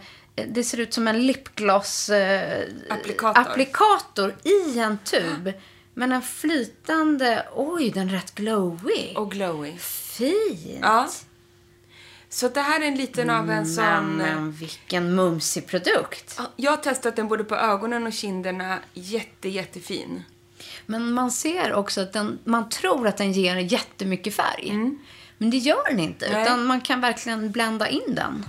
[0.48, 2.08] Det ser ut som en lipgloss...
[2.08, 3.40] Eh, Applikator.
[3.40, 5.52] applikator i en tub.
[5.94, 7.46] Men en flytande...
[7.54, 9.14] Oj, den är rätt glowy.
[9.16, 9.72] Och glowy.
[9.78, 10.78] Fint.
[10.82, 11.08] Ja.
[12.30, 13.84] Så det här är en liten av en sån...
[14.20, 16.34] eh, Men vilken mumsig produkt.
[16.38, 18.78] Ja, Jag har testat den både på ögonen och kinderna.
[18.94, 20.22] Jätte, jättefin.
[20.86, 24.72] Men man ser också att den, man tror att den ger jättemycket färg.
[25.38, 26.42] Men det gör den inte, Nej.
[26.42, 28.46] utan man kan verkligen blända in den.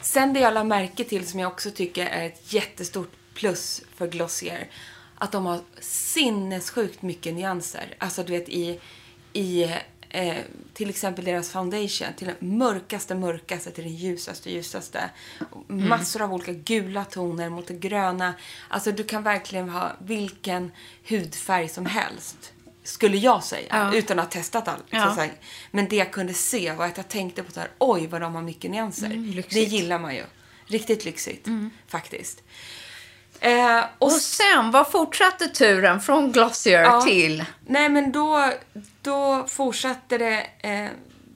[0.00, 4.06] Sen det jag la märke till som jag också tycker är ett jättestort plus för
[4.06, 4.68] Glossier.
[5.18, 7.94] Att de har sinnessjukt mycket nyanser.
[7.98, 8.80] Alltså du vet i,
[9.32, 9.74] i
[10.12, 10.36] eh,
[10.72, 12.08] till exempel deras foundation.
[12.16, 15.10] Till den mörkaste mörkaste till den ljusaste ljusaste.
[15.66, 18.34] Massor av olika gula toner mot det gröna.
[18.68, 20.72] Alltså du kan verkligen ha vilken
[21.08, 22.52] hudfärg som helst.
[22.84, 23.66] Skulle jag säga.
[23.70, 23.94] Ja.
[23.94, 24.84] Utan att ha testat allt.
[24.90, 25.26] Ja.
[25.70, 28.34] Men det jag kunde se var att jag tänkte på så här, oj vad de
[28.34, 29.06] har mycket nyanser.
[29.06, 30.24] Mm, det gillar man ju.
[30.66, 31.48] Riktigt lyxigt,
[31.88, 32.42] faktiskt.
[33.42, 37.00] Eh, och Och sen, vad fortsatte turen från Glossier Ja.
[37.00, 37.44] till?
[37.66, 38.52] Nej, men då,
[39.02, 40.46] då fortsatte det.
[40.60, 40.86] Eh,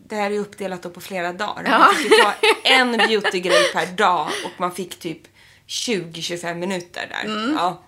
[0.08, 1.78] det här är uppdelat på flera dagar.
[1.78, 2.32] Man fick ta
[2.64, 5.22] en beautygrej per dag och man fick typ
[5.66, 7.52] 20-25 minuter där.
[7.56, 7.82] Ja.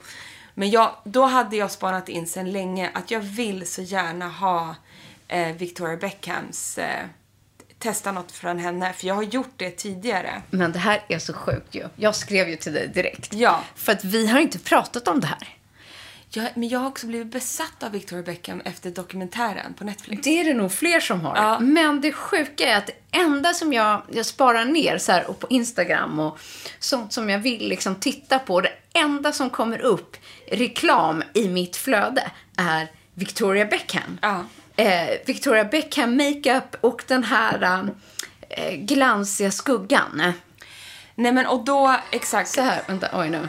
[0.55, 4.75] Men jag, då hade jag spanat in sen länge att jag vill så gärna ha
[5.29, 7.05] eh, Victoria Beckhams eh,
[7.79, 8.93] testa något från henne.
[8.93, 10.43] För jag har gjort det tidigare.
[10.51, 11.89] Men det här är så sjukt ju.
[11.97, 13.35] Jag skrev ju till dig direkt.
[13.35, 13.65] Ja.
[13.75, 15.59] För att vi har inte pratat om det här.
[16.31, 20.23] Jag, men jag har också blivit besatt av Victoria Beckham efter dokumentären på Netflix.
[20.25, 21.37] Det är det nog fler som har.
[21.37, 21.59] Ja.
[21.61, 25.39] Men det sjuka är att det enda som jag, jag sparar ner så här, och
[25.39, 26.39] på Instagram och
[26.79, 28.61] sånt som jag vill liksom titta på.
[28.61, 34.19] Det enda som kommer upp reklam i mitt flöde är Victoria Beckham.
[34.23, 34.45] Ja.
[34.79, 37.89] Eh, Victoria Beckham makeup och den här
[38.49, 40.33] eh, glansiga skuggan.
[41.15, 42.51] Nej men och då, exakt.
[42.51, 43.49] Så här, vänta, oj nu.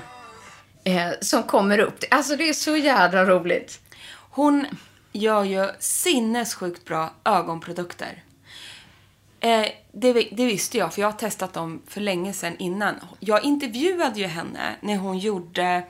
[0.83, 2.03] Eh, som kommer upp.
[2.11, 3.79] Alltså det är så jädra roligt.
[4.11, 4.65] Hon
[5.11, 8.23] gör ju sinnessjukt bra ögonprodukter.
[9.39, 12.95] Eh, det, det visste jag, för jag har testat dem för länge sedan innan.
[13.19, 15.83] Jag intervjuade ju henne när hon gjorde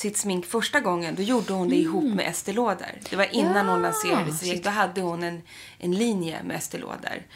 [0.00, 1.14] sitt smink första gången.
[1.14, 3.00] Då gjorde hon det ihop med Estée Lauder.
[3.10, 4.60] Det var innan hon lanserade sig.
[4.64, 5.42] Då hade hon en,
[5.78, 7.26] en linje med Estée Lauder.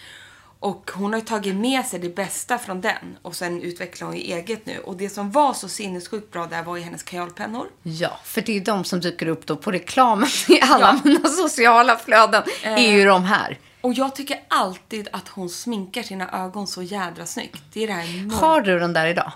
[0.59, 4.17] Och hon har ju tagit med sig det bästa från den och sen utvecklar hon
[4.17, 4.79] ju eget nu.
[4.79, 7.67] Och det som var så sinnessjukt bra där var ju hennes kajalpennor.
[7.83, 11.01] Ja, för det är de som dyker upp då på reklamen i alla Ja.
[11.11, 12.43] mina sociala flöden.
[12.63, 13.59] är ju de här.
[13.81, 17.63] Och jag tycker alltid att hon sminkar sina ögon så jädra snyggt.
[17.73, 19.33] Det är det här Har du den där idag?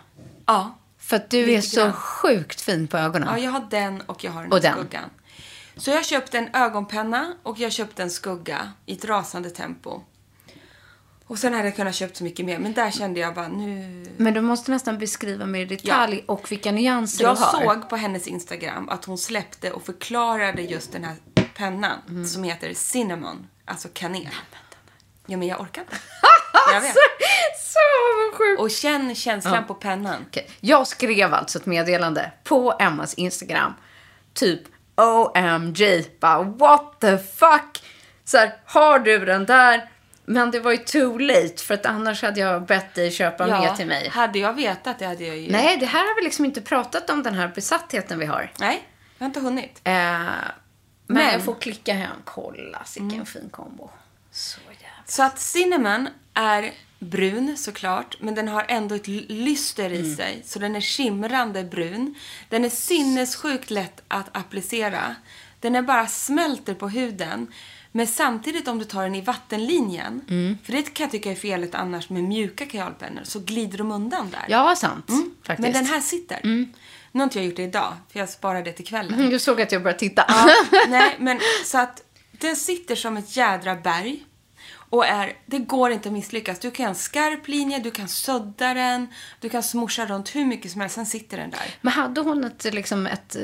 [0.46, 0.78] Ja.
[1.08, 1.92] För att du är så grann.
[1.92, 3.28] sjukt fin på ögonen.
[3.32, 4.72] Ja, jag har den och jag har den Och den.
[4.74, 5.10] skuggan.
[5.76, 10.00] Så jag köpte en ögonpenna och jag köpte en skugga i ett rasande tempo.
[11.26, 14.06] Och sen hade jag kunnat köpt så mycket mer, men där kände jag bara nu...
[14.16, 17.52] Men du måste nästan beskriva mer i detalj och vilka nyanser Jag du har.
[17.74, 21.16] såg på hennes Instagram att hon släppte och förklarade just den här
[21.54, 22.26] pennan Mm.
[22.26, 24.28] som heter Cinnamon, alltså kanel.
[25.26, 25.96] Ja, men jag orkar inte.
[26.72, 26.94] Jag vet.
[27.58, 27.78] Så
[28.14, 28.60] avundsjuk.
[28.60, 30.24] Och känn känslan på pennan.
[30.28, 33.74] Okej, Jag skrev alltså ett meddelande på Emmas Instagram.
[34.34, 34.62] Typ
[34.96, 37.82] OMG, bara what the fuck.
[38.24, 39.90] Så här, har du den där?
[40.24, 43.74] Men det var ju too late för att annars hade jag bett dig köpa mer
[43.74, 44.08] till mig.
[44.08, 45.50] hade jag vetat det hade jag ju...
[45.52, 48.52] Nej, det här har vi liksom inte pratat om den här besattheten vi har.
[48.58, 49.80] Nej, jag har inte hunnit.
[49.84, 50.44] Eh, men,
[51.06, 52.10] Men- jag får klicka hem.
[52.24, 53.90] Kolla, vilken fin kombo.
[54.30, 54.88] Så jävla...
[55.04, 60.42] Så att cinnamon är brun såklart, men den har ändå ett lyster i sig.
[60.46, 62.14] Så den är skimrande brun.
[62.48, 65.14] Den är sinnessjukt lätt att applicera.
[65.60, 67.46] Den är bara smälter på huden.
[67.92, 70.20] Men samtidigt om du tar den i vattenlinjen,
[70.64, 74.30] för det kan jag tycka är felet annars med mjuka kajalpennor, så glider de undan
[74.30, 74.44] där.
[74.48, 75.06] Ja, sant.
[75.06, 75.58] Faktiskt.
[75.58, 75.62] Mm.
[75.62, 76.40] Men den här sitter.
[77.12, 79.14] Nu har inte jag gjort det idag, för jag sparar det till kvällen.
[79.18, 80.24] Mm, Du såg att jag började titta.
[80.28, 80.50] Ja,
[80.88, 84.24] nej, men så att den sitter som ett jädra berg.
[84.90, 86.58] Och är, det går inte att misslyckas.
[86.58, 89.06] Du kan ha en skarp linje, du kan sudda den,
[89.40, 91.74] du kan smorsa runt hur mycket som helst, sen sitter den där.
[91.80, 93.42] Men hade hon ett, liksom ett eh,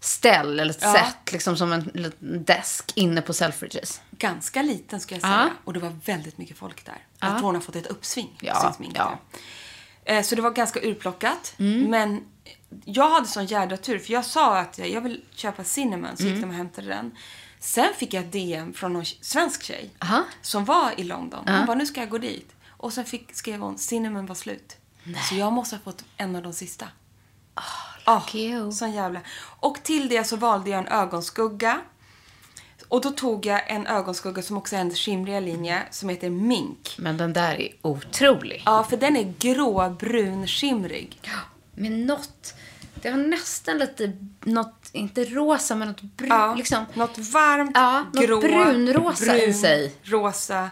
[0.00, 0.92] ställ eller ett Ja.
[0.94, 4.00] sätt, liksom som en liten desk inne på Selfridges?
[4.10, 5.32] Ganska liten ska jag säga.
[5.34, 5.50] Ja.
[5.64, 6.98] Och det var väldigt mycket folk där.
[7.20, 8.38] Jag tror hon har fått ett uppsving.
[8.40, 9.18] Ja, sin smink ja.
[10.04, 11.54] Eh, Så det var ganska urplockat.
[11.58, 11.90] Mm.
[11.90, 12.24] Men
[12.84, 16.34] jag hade sån jädra tur, för jag sa att jag vill köpa Cinnamon, så Mm.
[16.34, 17.10] gick de och hämtade den.
[17.64, 20.24] Sen fick jag ett DM från någon svensk tjej Aha.
[20.42, 21.44] som var i London.
[21.46, 22.52] Hon bara, nu ska jag gå dit.
[22.68, 24.76] Och sen fick, skrev hon, Cinnamon var slut.
[25.28, 26.88] Så jag måste ha fått en av de sista.
[28.06, 28.72] Oh, you.
[28.72, 29.20] sån jävla.
[29.60, 31.80] Och till det så valde jag en ögonskugga.
[32.88, 36.94] Och då tog jag en ögonskugga som också är en skimriga linje som heter Mink.
[36.98, 38.62] Men den där är otrolig.
[38.66, 41.20] Ja, för den är gråbrun skimrig.
[41.74, 42.54] Med något,
[42.94, 46.84] det var nästan lite, något, inte rosa, men något brun, Ja, liksom.
[46.94, 49.94] Något varmt, Ja, grå, brunrosa i brun, sig.
[50.02, 50.70] rosa.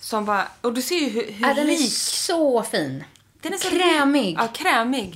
[0.00, 1.92] Som bara, och du ser ju hur, hur Ja, den är rik.
[1.92, 3.04] så fin.
[3.42, 4.36] Den är så Krämig.
[4.38, 5.14] Ja, krämig.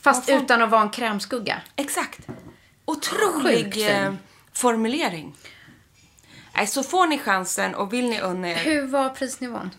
[0.00, 1.60] Fast Vad fan- utan att vara en krämskugga.
[1.76, 2.20] Exakt.
[2.84, 4.12] Otrolig eh,
[4.52, 5.34] formulering.
[6.56, 8.56] Nej, så får ni chansen och vill ni unna er.
[8.56, 9.70] Hur var prisnivån?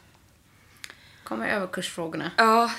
[1.24, 2.32] Kommer överkursfrågorna.
[2.38, 2.72] Ja.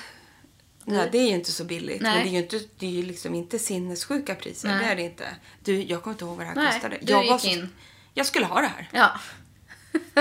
[0.85, 2.03] Nej, det är ju inte så billigt.
[2.03, 2.15] Nej.
[2.15, 4.69] Men det är ju inte, det är ju liksom inte sinnessjuka priser.
[4.69, 4.79] Nej.
[4.79, 5.29] Det är det inte.
[5.65, 6.99] Du, jag kommer inte ihåg vad det här Nej, kostade.
[7.03, 7.69] du jag gick så- in.
[8.15, 8.89] Jag skulle ha det här.
[8.93, 9.11] Ja.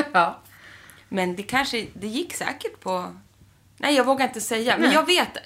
[0.14, 0.42] ja.
[1.10, 3.16] Men det kanske, det gick säkert på...
[3.78, 4.78] Nej, jag vågar inte säga.
[4.78, 5.38] Men jag vet.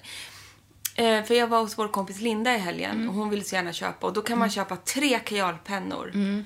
[0.95, 3.10] Eh, för jag var hos vår kompis Linda i helgen Mm.
[3.10, 4.08] och hon ville så gärna köpa.
[4.08, 6.45] Och då kan man köpa tre kajalpennor Mm.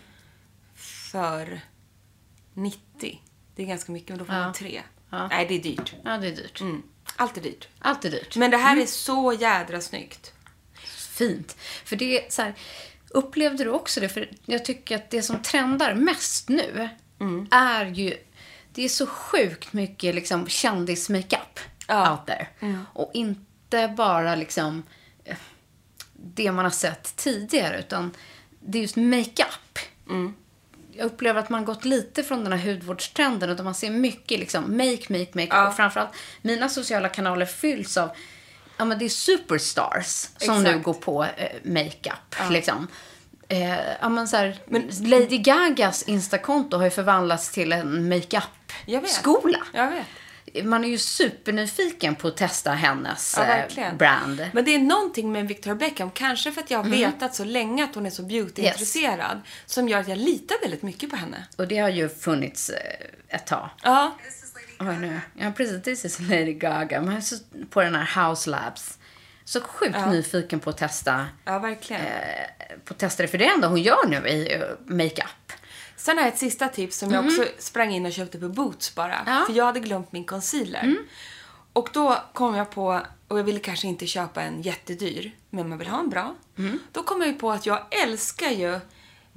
[1.12, 1.62] för
[2.54, 3.22] 90.
[3.56, 4.42] Det är ganska mycket, men då får Ja.
[4.42, 4.82] man tre.
[5.10, 5.28] Ja.
[5.28, 5.94] Nej, det är dyrt.
[6.04, 6.62] ja, det är dyrt.
[6.62, 6.84] Mm.
[7.20, 7.68] Allt är dyrt.
[7.80, 8.36] Allt är dyrt.
[8.36, 8.84] Men det här Mm.
[8.84, 10.34] är så jädra snyggt.
[11.18, 11.56] Fint.
[11.86, 12.54] För det är så här,
[13.10, 14.10] upplevde du också det?
[14.10, 17.48] För jag tycker att det som trendar mest nu Mm.
[17.52, 18.18] är ju,
[18.74, 21.96] det är så sjukt mycket liksom kändismakeup Ja.
[22.06, 22.12] Mm.
[22.12, 22.48] out there.
[22.94, 24.84] Och inte bara liksom
[25.24, 25.38] eh,
[26.14, 28.12] det man har sett tidigare, utan
[28.60, 29.80] det är just makeup.
[30.10, 30.34] Mm.
[30.98, 34.78] Jag upplever att man gått lite från den här hudvårdstrenden och man ser mycket liksom
[34.78, 35.48] make, make, make.
[35.50, 35.68] Ja.
[35.68, 36.10] Och framförallt
[36.42, 38.10] mina sociala kanaler fylls av
[38.78, 40.62] Ja, men det är superstars som Exakt.
[40.64, 42.52] nu går på eh, makeup.
[42.52, 42.88] Liksom.
[43.48, 44.58] Eh, ja, men så här,
[45.08, 48.34] Lady Gagas Instakonto har ju förvandlats till en Jag vet.
[48.34, 49.60] makeup-skola.
[49.74, 50.06] Jag vet.
[50.64, 54.46] Man är ju supernyfiken på att testa hennes Ja, eh, brand.
[54.54, 57.00] Men det är någonting med Victoria Beckham, kanske för att jag har Mm.
[57.00, 61.10] vetat så länge att hon är så beautyintresserad, som gör att jag litar väldigt mycket
[61.10, 61.44] på henne.
[61.58, 63.70] Och det har ju funnits eh, ett tag.
[63.84, 64.18] Ja,
[64.80, 65.20] Oj, nu.
[65.34, 65.84] Ja, precis.
[65.84, 67.04] This is Lady Gaga.
[67.04, 67.36] Jag är så,
[67.70, 68.98] på den här House Labs.
[69.46, 72.02] Så sjukt nyfiken på att testa ja verkligen.
[72.02, 72.10] eh,
[72.86, 73.28] på att testa det.
[73.30, 75.47] För det enda hon gör nu i eh, makeup.
[75.98, 78.96] Sen har jag ett sista tips som jag också sprang in och köpte på Boots
[78.96, 79.08] bara.
[79.16, 79.24] Mhm.
[79.26, 79.32] Ja.
[79.34, 79.46] Mm.
[79.46, 80.96] För jag hade glömt min concealer.
[81.74, 85.78] Och då kom jag på, och jag ville kanske inte köpa en jättedyr, men man
[85.78, 86.36] vill ha en bra.
[86.58, 86.80] Mm.
[86.92, 88.80] Då kom jag ju på att jag älskar ju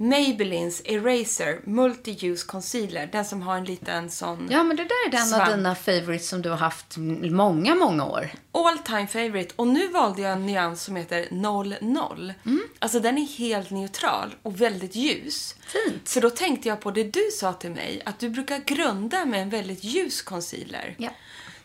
[0.01, 3.09] Maybellines Eraser Multi-Use Concealer.
[3.11, 5.49] Den som har en liten sån Ja, men det där är den svamp.
[5.49, 6.97] av dina favorites som du har haft
[7.31, 8.29] många, många år.
[8.51, 9.53] all time favorite.
[9.55, 12.33] Och nu valde jag en nyans som heter 00.
[12.45, 12.61] Mm.
[12.79, 15.55] Alltså den är helt neutral och väldigt ljus.
[15.67, 16.09] Fint.
[16.09, 19.41] För då tänkte jag på det du sa till mig, att du brukar grunda med
[19.41, 20.95] en väldigt ljus concealer.
[20.97, 21.09] Ja.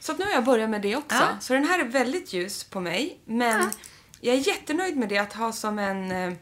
[0.00, 1.16] Så att nu har jag börjat med det också.
[1.16, 1.40] Ja.
[1.40, 3.18] Så den här är väldigt ljus på mig.
[3.24, 3.70] Men
[4.20, 6.36] jag är jättenöjd med det att ha som en...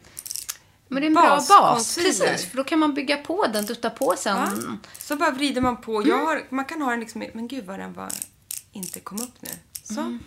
[0.87, 1.95] Men det är en bra bas.
[1.95, 4.37] Precis, för då kan man bygga på den, dutta på sen.
[4.37, 4.77] Ja.
[4.97, 5.95] Så bara vrider man på.
[5.97, 6.09] Mm.
[6.09, 7.25] Jag har, man kan ha den liksom...
[7.33, 8.11] Men gud vad den var,
[8.71, 9.49] inte kom upp nu.
[9.83, 9.99] Så.
[9.99, 10.19] Mm.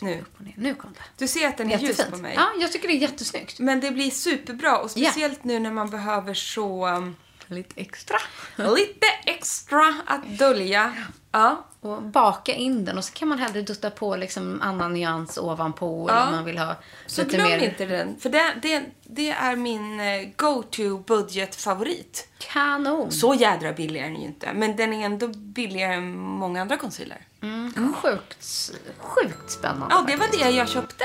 [0.00, 0.24] Nu.
[0.56, 1.00] Nu kom det.
[1.16, 2.34] Du ser att den är ljus på mig.
[2.36, 3.58] Ja, jag tycker det är jättesnyggt.
[3.58, 4.78] Men det blir superbra.
[4.78, 6.88] Och speciellt nu när man behöver så...
[6.88, 8.16] um, Lite extra.
[8.56, 10.94] lite extra att dölja.
[11.32, 11.66] Ja.
[11.82, 16.06] Och baka in den och så kan man hellre dutta på liksom annan nyans ovanpå
[16.08, 16.26] Ja.
[16.26, 18.16] om man vill ha Så lite glöm mer inte den.
[18.20, 22.28] För det, det, det är min eh, go-to budgetfavorit.
[22.38, 23.10] kanon.
[23.12, 24.52] Så jädra billig är den ju inte.
[24.52, 27.26] Men den är ändå billigare än många andra concealer.
[27.42, 27.94] Mm.
[28.02, 29.86] Sjukt, sjukt spännande.
[29.94, 31.04] Ja, det var det jag köpte.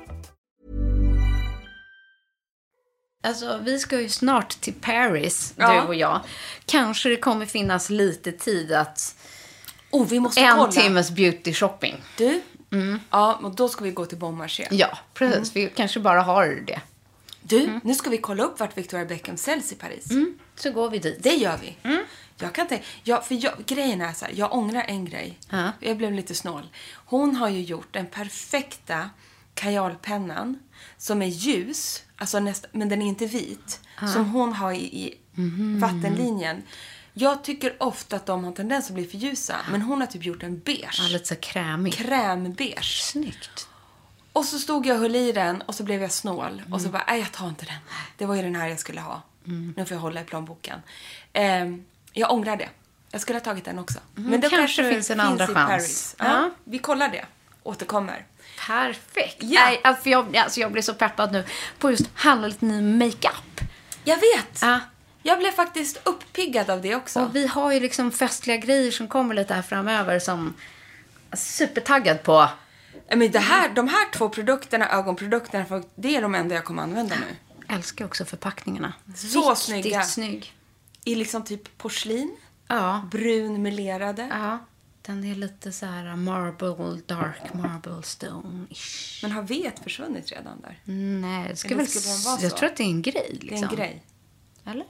[3.21, 5.73] Alltså, vi ska ju snart till Paris, Ja.
[5.73, 6.21] du och jag.
[6.65, 9.15] Kanske det kommer finnas lite tid att...
[9.91, 10.71] Oh, vi måste En kolla.
[10.71, 11.95] timmes beauty shopping.
[12.17, 12.41] Du?
[13.09, 14.67] Ja, och då ska vi gå till Bon Marché.
[14.71, 15.55] Ja, precis.
[15.55, 16.81] Vi kanske bara har det.
[17.41, 20.07] Du, nu ska vi kolla upp vart Victoria Beckham säljs i Paris.
[20.55, 21.17] Så går vi dit.
[21.23, 21.77] Det gör vi.
[22.39, 25.39] Jag kan tänka, ja, för jag, grejen är så här, jag ångrar en grej.
[25.49, 25.71] Ja.
[25.79, 26.69] Jag blev lite snål.
[26.93, 29.09] Hon har ju gjort den perfekta
[29.53, 30.59] kajalpennan
[30.97, 33.79] som är ljus, alltså nästa, men den är inte vit.
[34.13, 35.17] Som hon har i, i
[35.79, 36.63] vattenlinjen.
[37.13, 40.23] Jag tycker ofta att de har tendens att bli för ljusa, men hon har typ
[40.25, 40.99] gjort en beige.
[41.01, 41.93] Ja, lite så krämig.
[41.93, 42.83] Krämbeige.
[43.01, 43.67] Snyggt.
[44.33, 46.61] Och så stod jag och höll i den och så blev jag snål.
[46.71, 47.75] Och så bara, nej jag tar inte den.
[48.17, 49.21] Det var ju den här jag skulle ha.
[49.75, 50.79] Nu får jag hålla i plånboken.
[51.33, 52.69] Ehm, jag ångrar det.
[53.11, 53.99] Jag skulle ha tagit den också.
[54.15, 55.55] Men det kanske kanske finns fin- en andra chans.
[55.69, 56.15] Paris.
[56.19, 56.51] Ja, Ja.
[56.63, 57.25] Vi kollar det.
[57.63, 58.25] Återkommer.
[58.67, 59.37] Perfekt.
[59.39, 59.61] Ja.
[59.65, 61.43] Nej, alltså jag, alltså jag blir så peppad nu
[61.79, 63.61] på just handla lite ny makeup.
[64.03, 64.59] Jag vet!
[64.61, 64.79] Ja.
[65.23, 67.21] Jag blev faktiskt uppiggad av det också.
[67.21, 70.53] Och vi har ju liksom festliga grejer som kommer lite här framöver som
[71.29, 72.49] jag är supertaggad på.
[73.09, 76.83] Men det här, de här två produkterna, ögonprodukterna, för det är de enda jag kommer
[76.83, 77.35] använda nu.
[77.75, 78.93] Älskar också förpackningarna.
[79.15, 80.03] Så Riktigt snygga.
[80.03, 80.55] snygg.
[81.03, 82.37] I liksom typ porslin.
[82.67, 83.07] Ja.
[83.11, 84.27] Brun melerade.
[84.31, 84.59] Ja.
[85.01, 89.19] Den är lite så här marble, dark marble stone-ish.
[89.21, 90.79] Men har vet försvunnit redan där?
[90.93, 91.87] Nej, det ska Eller väl...
[91.87, 93.37] skulle vara Jag tror att det är en grej.
[93.41, 93.69] Det är Liksom.
[93.69, 94.03] en grej.
[94.65, 94.85] Eller?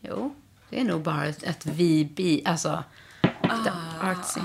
[0.00, 0.34] Jo.
[0.70, 2.84] Det är nog bara ett, VB, alltså...
[3.42, 4.40] lite artsy.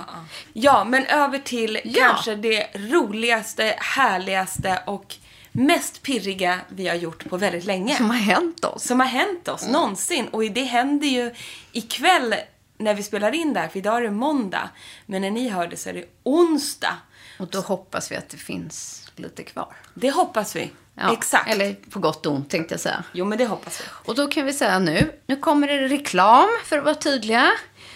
[0.53, 2.05] Ja, men över till Ja.
[2.07, 5.15] kanske det roligaste, härligaste och
[5.51, 7.95] mest pirriga vi har gjort på väldigt länge.
[7.95, 8.83] Som har hänt oss.
[8.83, 10.27] Som har hänt oss någonsin.
[10.27, 11.33] Och det händer ju
[11.71, 12.35] ikväll
[12.81, 14.69] när vi spelar in där, för idag är det måndag.
[15.05, 16.97] Men när ni hör det så är det onsdag.
[17.39, 19.75] Och då hoppas vi att det finns lite kvar.
[19.93, 20.71] Det hoppas vi.
[20.95, 21.49] Ja, Exakt.
[21.49, 23.03] Eller på gott och ont tänkte jag säga.
[23.11, 23.85] Jo, men det hoppas vi.
[24.05, 27.51] Och då kan vi säga nu, nu kommer det reklam för att vara tydliga.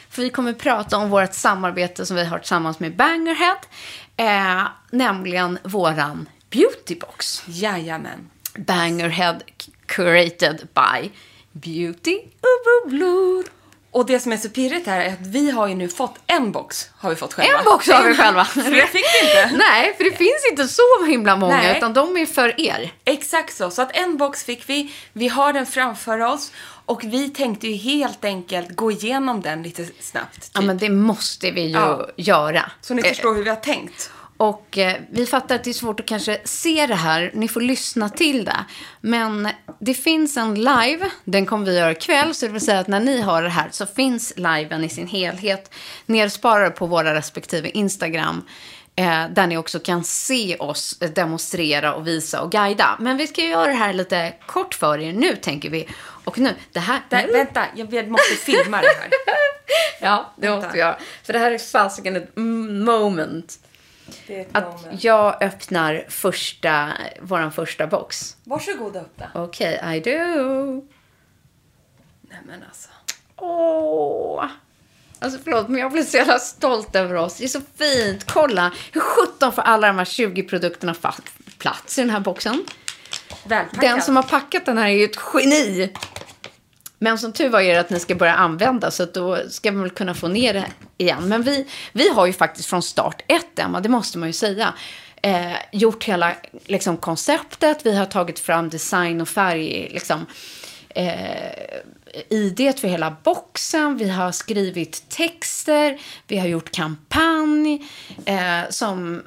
[0.10, 3.60] För vi kommer prata om vårt samarbete som vi har tillsammans med Bangerhead.
[4.18, 7.44] Eh, nämligen våran beautybox.
[7.48, 8.30] Jajamän.
[8.58, 9.40] Bangerhead
[9.86, 11.12] curated by
[11.52, 13.44] Beauty och bubblor.
[13.96, 16.52] Och det som är så pirrigt här är att vi har ju nu fått en
[16.52, 17.58] box, har vi fått själva.
[17.60, 18.46] En box har vi själva.
[18.46, 19.52] För det fick vi inte.
[19.58, 21.78] Nej, för det finns inte så himla många, Nej.
[21.78, 22.94] utan de är för er.
[23.06, 23.70] Exakt så.
[23.72, 24.94] Så att en box fick vi.
[25.14, 26.52] Vi har den framför oss.
[26.88, 30.34] Och vi tänkte ju helt enkelt gå igenom den lite snabbt.
[30.42, 30.52] Typ.
[30.54, 32.08] Ja, men det måste vi ju Ja.
[32.18, 32.72] göra.
[32.82, 34.12] Så ni Eh, förstår hur vi har tänkt.
[34.38, 37.32] Och eh, vi fattar att det är svårt att kanske se det här.
[37.34, 38.66] Ni får lyssna till det.
[39.02, 41.10] Men det finns en live.
[41.24, 42.36] Den kommer vi göra ikväll.
[42.36, 45.08] Så det vill säga att när ni har det här så finns liven i sin
[45.08, 45.74] helhet
[46.06, 48.46] nersparad på våra respektive Instagram.
[48.96, 52.98] Eh, där ni också kan se oss eh, demonstrera och visa och guida.
[53.00, 55.88] Men vi ska göra det här lite kort för er nu, tänker vi.
[56.24, 57.02] Och nu, det här...
[57.10, 59.10] Där, vänta, jag måste filma det här.
[60.02, 60.56] Ja, det Vänta.
[60.56, 60.98] måste vi göra.
[61.24, 63.60] För det här är fasiken ett moment.
[64.52, 66.92] Att jag öppnar första,
[67.22, 68.38] våran första box.
[68.44, 69.32] Varsågod och öppna.
[69.34, 70.88] Okej, I do.
[72.22, 72.90] Nej men alltså.
[73.36, 74.46] Åh.
[75.20, 77.38] Alltså förlåt, men jag blir så jävla stolt över oss.
[77.38, 78.32] Det är så fint.
[78.32, 80.96] Kolla, hur sjutton får alla de här 20 produkterna
[81.58, 82.66] plats i den här boxen?
[83.46, 83.82] Välpackat.
[83.82, 85.94] Den som har packat den här är ju ett geni.
[87.06, 89.72] Men som tur var är det att ni ska börja använda så att då ska
[89.72, 90.66] man väl kunna få ner det
[90.98, 91.28] igen.
[91.28, 94.74] Men vi, vi har ju faktiskt från start ett, Emma, det måste man ju säga,
[95.22, 96.36] eh, gjort hela
[96.66, 97.86] liksom, konceptet.
[97.86, 100.26] Vi har tagit fram design och färg, liksom,
[100.90, 101.80] eh,
[102.30, 103.98] idet för hela boxen.
[103.98, 107.88] Vi har skrivit texter, vi har gjort kampanj
[108.26, 109.22] eh, som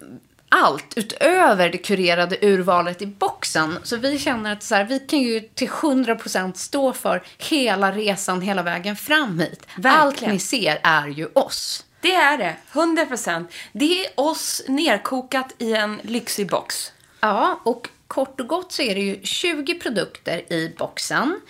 [0.48, 3.78] allt utöver det kurerade urvalet i boxen.
[3.82, 8.40] Så vi känner att så här, vi kan ju till 100% stå för hela resan
[8.40, 9.66] hela vägen fram hit.
[9.76, 10.00] Verkligen.
[10.00, 11.84] Allt ni ser är ju oss.
[12.00, 12.56] Det är det.
[12.72, 13.52] 100 procent.
[13.72, 16.92] Det är oss nerkokat i en lyxig box.
[17.20, 21.40] Ja, och kort och gott så är det ju 20 produkter i boxen.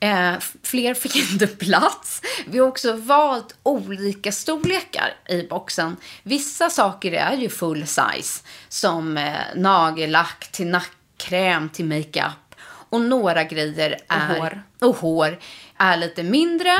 [0.00, 2.22] Eh, fler fick inte plats.
[2.46, 5.96] Vi har också valt olika storlekar i boxen.
[6.22, 12.54] Vissa saker är ju full size, som eh, nagellack till nackkräm till makeup.
[12.62, 14.38] Och några grejer är...
[14.38, 14.62] hår.
[14.80, 15.38] Och hår
[15.76, 16.72] är lite mindre.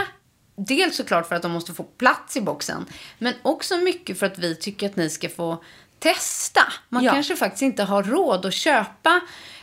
[0.56, 2.86] Dels såklart för att de måste få plats i boxen,
[3.18, 5.64] men också mycket för att vi tycker att ni ska få
[5.98, 6.60] testa.
[6.88, 7.12] Man Ja.
[7.12, 9.20] kanske faktiskt inte har råd att köpa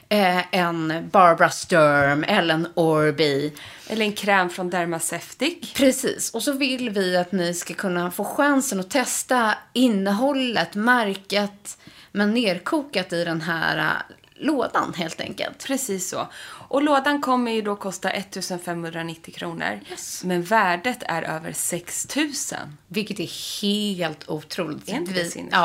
[0.09, 3.53] eh, en Barbara Sturm eller en Orbi.
[3.87, 5.73] Eller en kräm från Dermaceutic.
[5.73, 11.77] Precis, och så vill vi att ni ska kunna få chansen att testa innehållet, märket,
[12.11, 15.65] men nerkokat i den här eh, lådan helt enkelt.
[15.67, 16.27] Precis så.
[16.69, 19.79] Och lådan kommer ju då kosta 1590 kronor.
[20.23, 22.57] Men värdet är över 6000.
[22.87, 24.89] Vilket är helt otroligt.
[24.89, 25.57] Är inte det Vi- sinnessjukt?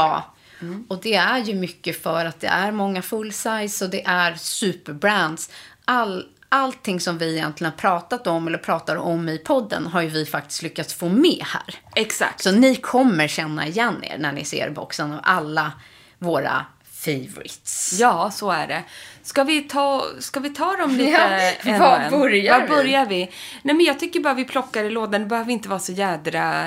[0.63, 0.69] Ja.
[0.89, 4.35] Och det är ju mycket för att det är många full size och det är
[4.35, 5.51] superbrands.
[5.85, 10.09] All, allting som vi egentligen har pratat om eller pratar om i podden har ju
[10.09, 11.75] vi faktiskt lyckats få med här.
[11.95, 12.43] Exakt.
[12.43, 15.73] Så ni kommer känna igen er när ni ser boxen av alla
[16.19, 16.67] våra
[17.05, 17.97] favorites.
[18.01, 18.83] Ja, så är det.
[19.23, 22.11] Ska vi ta, ska vi ta dem lite Ja, en var en?
[22.11, 22.69] börjar Var vi?
[22.69, 23.31] börjar vi?
[23.63, 25.21] Nej, men jag tycker bara vi plockar i lådan.
[25.21, 26.67] Det behöver inte vara så jädra...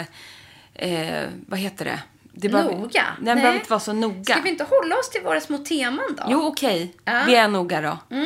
[0.73, 1.99] Eh, vad heter det?
[2.37, 2.87] Det behöver, Noga?
[2.93, 3.35] Nej, det Nej.
[3.35, 4.23] behöver inte vara så noga.
[4.23, 6.23] Ska vi inte hålla oss till våra små teman då?
[6.27, 6.93] Jo, okej.
[7.05, 7.11] Ja.
[7.11, 7.27] Mm.
[7.27, 7.97] Vi är noga då.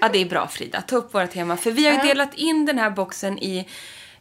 [0.00, 0.80] Ja, det är bra Frida.
[0.80, 1.58] Ta upp våra teman.
[1.58, 3.68] För vi har ju delat in den här boxen i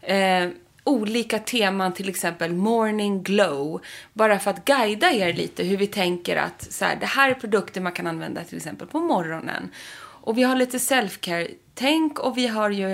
[0.02, 0.50] eh,
[0.84, 3.82] olika teman, till exempel morning glow.
[4.14, 7.34] Bara för att guida er lite hur vi tänker att så här, det här är
[7.34, 9.72] produkter man kan använda till exempel på morgonen.
[9.98, 12.94] Och vi har lite self-care-tänk och vi har ju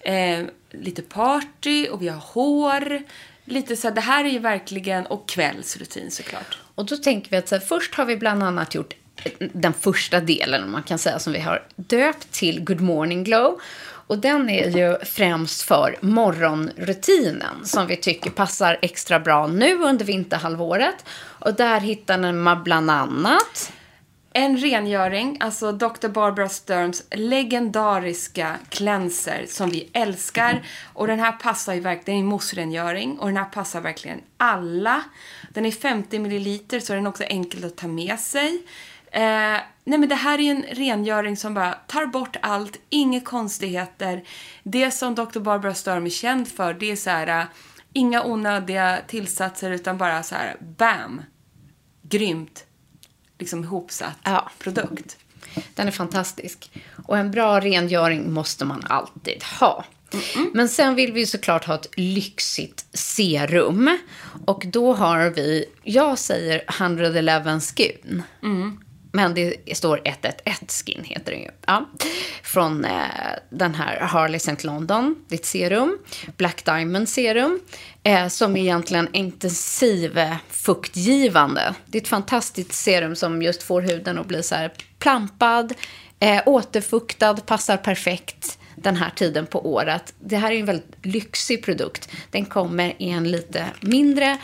[0.00, 3.02] eh, lite party och vi har hår.
[3.44, 6.58] Lite så här, det här är ju verkligen, och kvällsrutin såklart.
[6.74, 9.72] Och då tänker vi att så här, först har vi bland annat gjort eh, den
[9.72, 13.60] första delen, om man kan säga, som vi har döpt till Good Morning Glow.
[14.06, 20.04] Och den är ju främst för morgonrutinen som vi tycker passar extra bra nu under
[20.04, 21.04] vinterhalvåret.
[21.18, 23.72] Och där hittar man bland annat
[24.34, 26.08] en rengöring, alltså Dr.
[26.08, 30.66] Barbara Sturms legendariska cleanser som vi älskar.
[30.92, 34.20] Och den här passar ju verkligen, det är en mousserengöring och den här passar verkligen
[34.36, 35.02] alla.
[35.50, 38.62] Den är 50 ml så den är också enkel att ta med sig.
[39.10, 44.22] Eh, nej men det här är en rengöring som bara tar bort allt, inga konstigheter.
[44.62, 45.40] Det som Dr.
[45.40, 47.44] Barbara Sturm är känd för, det är så här, eh,
[47.92, 51.22] inga onödiga tillsatser utan bara så här, bam!
[52.02, 52.64] Grymt
[53.42, 54.50] liksom ihopsatt Ja.
[54.58, 55.16] produkt.
[55.74, 56.70] Den är fantastisk.
[57.06, 59.84] Och en bra rengöring måste man alltid ha.
[60.52, 63.98] Men sen vill vi såklart ha ett lyxigt serum.
[64.46, 68.22] Och då har vi, jag säger 111 skun.
[69.12, 71.50] Men det står 111 Skin heter den ju.
[71.66, 71.88] Ja.
[72.42, 73.00] Från eh,
[73.50, 74.66] den här Harley St.
[74.66, 75.98] London, ditt serum.
[76.36, 77.60] Black Diamond serum.
[78.02, 81.74] Eh, som är egentligen intensiv fuktgivande.
[81.86, 85.74] Det är ett fantastiskt serum som just får huden att bli så här plampad,
[86.20, 90.14] eh, återfuktad, passar perfekt den här tiden på året.
[90.20, 92.08] Det här är en väldigt lyxig produkt.
[92.30, 94.38] Den kommer i en lite mindre,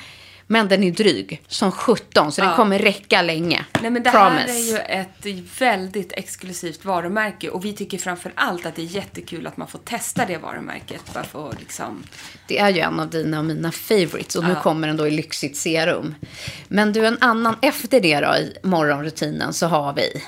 [0.50, 3.64] men den är dryg som 17, så den kommer räcka länge.
[3.80, 4.40] Nej, men det Promise.
[4.40, 8.86] här är ju ett väldigt exklusivt varumärke och vi tycker framför allt att det är
[8.86, 11.14] jättekul att man får testa det varumärket.
[11.14, 12.02] Bara för liksom...
[12.46, 15.10] Det är ju en av dina och mina favorites och nu kommer den då i
[15.10, 16.14] lyxigt serum.
[16.68, 20.22] Men du, en annan efter det då i morgonrutinen så har vi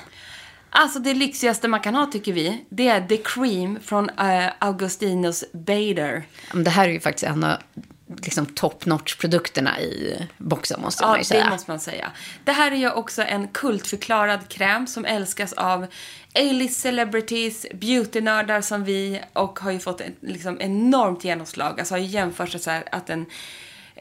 [0.73, 5.43] Alltså det lyxigaste man kan ha tycker vi, det är The Cream från uh, Augustinos
[5.53, 6.23] Bader.
[6.53, 7.57] Ja, Det här är ju faktiskt en av
[8.23, 11.43] liksom, top notch-produkterna i boxen, måste man Ja, ju säga.
[11.43, 12.11] det måste man säga.
[12.43, 15.83] Det här är ju också en kultförklarad kräm som älskas av
[16.35, 21.79] A-list celebrities, beautynördar som vi och har ju fått ett liksom, enormt genomslag.
[21.79, 23.25] Alltså har ju jämförts så här att den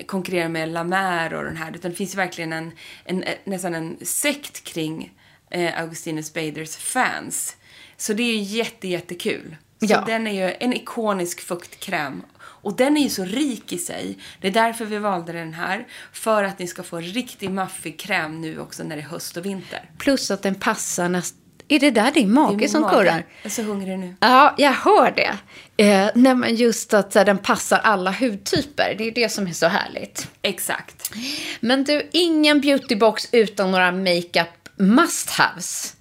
[0.06, 1.72] konkurrerar med La Mer och den här.
[1.74, 2.72] Utan det finns ju verkligen en,
[3.04, 5.12] en, nästan en sekt kring
[5.50, 7.56] eh, Augustinus Baders fans.
[7.96, 9.56] Så det är ju jätte, jättekul.
[9.80, 10.04] Så Ja.
[10.06, 12.22] den är ju en ikonisk fuktkräm.
[12.62, 14.18] Och den är ju så rik i sig.
[14.40, 15.86] Det är därför vi valde den här.
[16.12, 19.36] För att ni ska få en riktigt maffig kräm nu också när det är höst
[19.36, 19.90] och vinter.
[19.98, 21.40] Plus att den passar nästan...
[21.68, 22.94] Är det där din mage som mage.
[22.94, 23.14] kurrar?
[23.14, 24.14] Jag är så hungrig nu.
[24.20, 25.38] Ja, jag hör det.
[25.84, 28.94] Eh, nej, men just att här, den passar alla hudtyper.
[28.98, 30.28] Det är det som är så härligt.
[30.42, 31.14] Exakt.
[31.60, 35.96] Men du, ingen beautybox utan några makeup must-haves.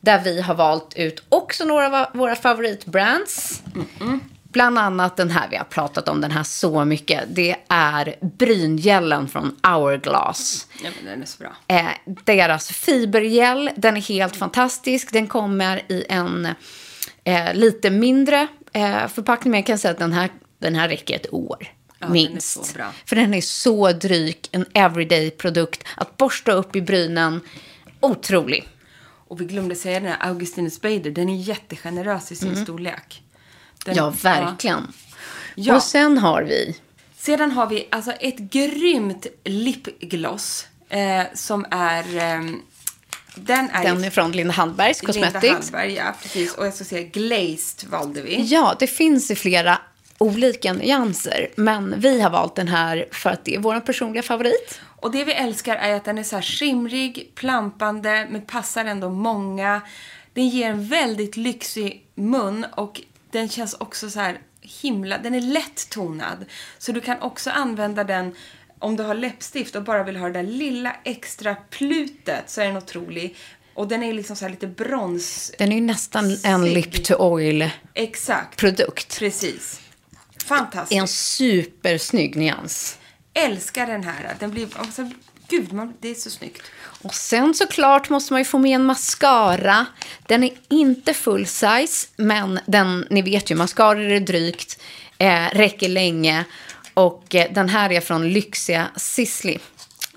[0.00, 3.62] Där vi har valt ut också några av våra favoritbrands.
[4.56, 7.24] Bland annat den här vi har pratat om, den här så mycket.
[7.28, 10.66] Det är bryngällen från Hourglass.
[10.84, 11.56] Ja, men den är så bra.
[11.66, 11.86] Eh,
[12.24, 15.12] deras fibergel, den är helt fantastisk.
[15.12, 16.48] Den kommer i en
[17.24, 19.50] eh, lite mindre eh, förpackning.
[19.50, 21.72] Men jag kan säga att den här, den här räcker ett år.
[21.98, 22.74] den är minst.
[22.74, 22.92] bra.
[23.04, 25.84] För den är så dryg, en everyday-produkt.
[25.96, 27.40] Att borsta upp i brynen,
[28.00, 28.68] otrolig.
[29.28, 33.22] Och vi glömde säga den här Augustinus Bader, den är jättegenerös i sin storlek.
[33.86, 34.92] Den, Ja, verkligen.
[35.54, 35.76] Ja.
[35.76, 36.76] Och sen har vi...
[37.16, 42.18] Sedan har vi alltså ett grymt lipgloss eh, som är...
[42.18, 42.62] ehm,
[43.34, 45.52] den är Den är från Linda Hallbergs Linda Cosmetics.
[45.52, 46.54] Hallberg, ja, precis.
[46.54, 48.42] Och jag ska säga glazed valde vi.
[48.42, 49.78] Ja, det finns i flera
[50.18, 51.48] olika nyanser.
[51.56, 54.80] Men vi har valt den här för att det är vår personliga favorit.
[55.00, 59.10] Och det vi älskar är att den är så här skimrig, plampande, men passar ändå
[59.10, 59.80] många.
[60.32, 63.00] Den ger en väldigt lyxig mun och
[63.36, 65.18] den känns också så här himla...
[65.18, 66.44] Den är lätt tonad.
[66.78, 68.34] Så du kan också använda den
[68.78, 72.66] om du har läppstift och bara vill ha det där lilla extra plutet så är
[72.66, 73.36] den otrolig.
[73.74, 75.52] Och den är liksom så här lite brons...
[75.58, 77.80] Den är ju nästan en lip to oil-produkt.
[77.94, 79.18] Exakt.
[79.18, 79.80] Precis.
[80.34, 81.14] En Fantastiskt.
[81.14, 82.98] supersnygg nyans.
[83.34, 84.36] Älskar den här.
[84.38, 84.68] Den blir...
[84.76, 85.10] Alltså,
[85.48, 86.62] gud, man, det är så snyggt.
[87.02, 89.86] Och sen såklart måste man ju få med en mascara.
[90.26, 94.80] Den är inte full size, men den, ni vet ju, mascara är drygt,
[95.18, 96.44] eh, räcker länge.
[96.94, 99.58] Och eh, den här är från lyxiga Sisley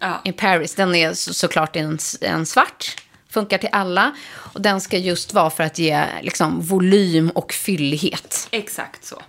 [0.02, 0.22] Ja.
[0.26, 0.76] i Paris.
[0.76, 2.96] Den är så, såklart en, en svart,
[3.30, 4.16] funkar till alla.
[4.36, 8.48] Och den ska just vara för att ge liksom, volym och fyllighet.
[8.52, 9.22] Exakt så.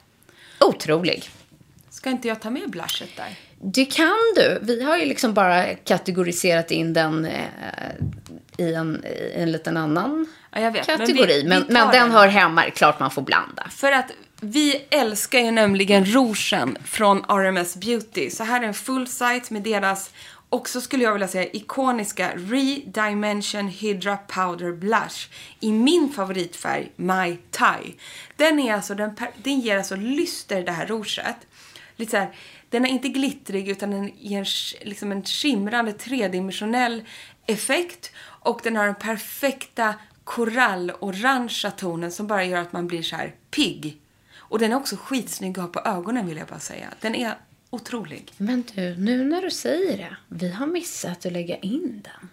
[0.60, 1.30] Otrolig.
[2.00, 3.34] Ska inte jag ta med blushet där?
[3.62, 4.58] Det kan du.
[4.62, 7.44] Vi har ju liksom bara kategoriserat in den eh,
[8.56, 10.88] i, en, i en liten annan Ja, vet.
[10.88, 11.42] Men vi- kategori.
[11.42, 12.10] vi Men, men, den den.
[12.10, 12.62] hör hemma.
[12.70, 13.66] Klart man får blanda.
[13.70, 18.30] För att vi älskar ju nämligen rougen från RMS Beauty.
[18.30, 20.10] Så här är en full size med deras,
[20.48, 25.28] också skulle jag vilja säga, ikoniska Re-Dimension Hydra Powder Blush
[25.60, 27.94] i min favoritfärg, My Thai.
[28.36, 31.36] Den, är alltså, den, den ger alltså lyster, det här rouget.
[32.00, 32.34] Lite så här,
[32.68, 34.48] den är inte glittrig utan den ger
[34.86, 37.02] liksom en skimrande tredimensionell
[37.46, 38.10] effekt.
[38.22, 39.94] Och den har den perfekta
[40.24, 44.00] korallorangea tonen som bara gör att man blir så här pigg.
[44.36, 46.88] Och den är också skitsnygg att ha på ögonen vill jag bara säga.
[47.00, 47.34] Den är
[47.70, 48.32] otrolig.
[48.36, 50.16] Men du, nu när du säger det.
[50.28, 52.28] Vi har missat att lägga in den.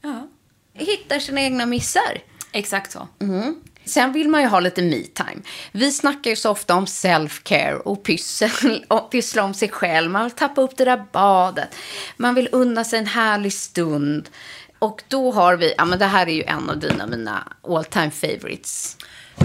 [0.00, 0.28] Ja,
[0.72, 2.22] Hittar sina egna missar.
[2.52, 3.08] exakt så.
[3.18, 3.60] Mm.
[3.84, 5.42] Sen vill man ju ha lite me-time.
[5.72, 10.10] Vi snackar ju så ofta om self-care och pyssel och pyssla om sig själv.
[10.10, 11.76] Man vill tappa upp det där badet.
[12.16, 14.28] Man vill unna sig en härlig stund.
[14.78, 17.84] Och då har vi, ja men det här är ju en av dina, mina all
[17.84, 18.96] time favorites.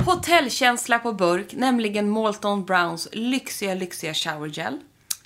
[0.05, 4.79] Hotellkänsla på burk, nämligen Molton Browns lyxiga, lyxiga shower gel.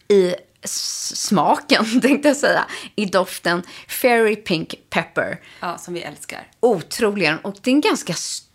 [0.08, 5.40] I smaken, tänkte jag säga, i doften Fairy Pink Pepper.
[5.60, 6.48] Ja, som vi älskar.
[6.60, 7.38] Otroligen.
[7.38, 8.53] Och det är en ganska stor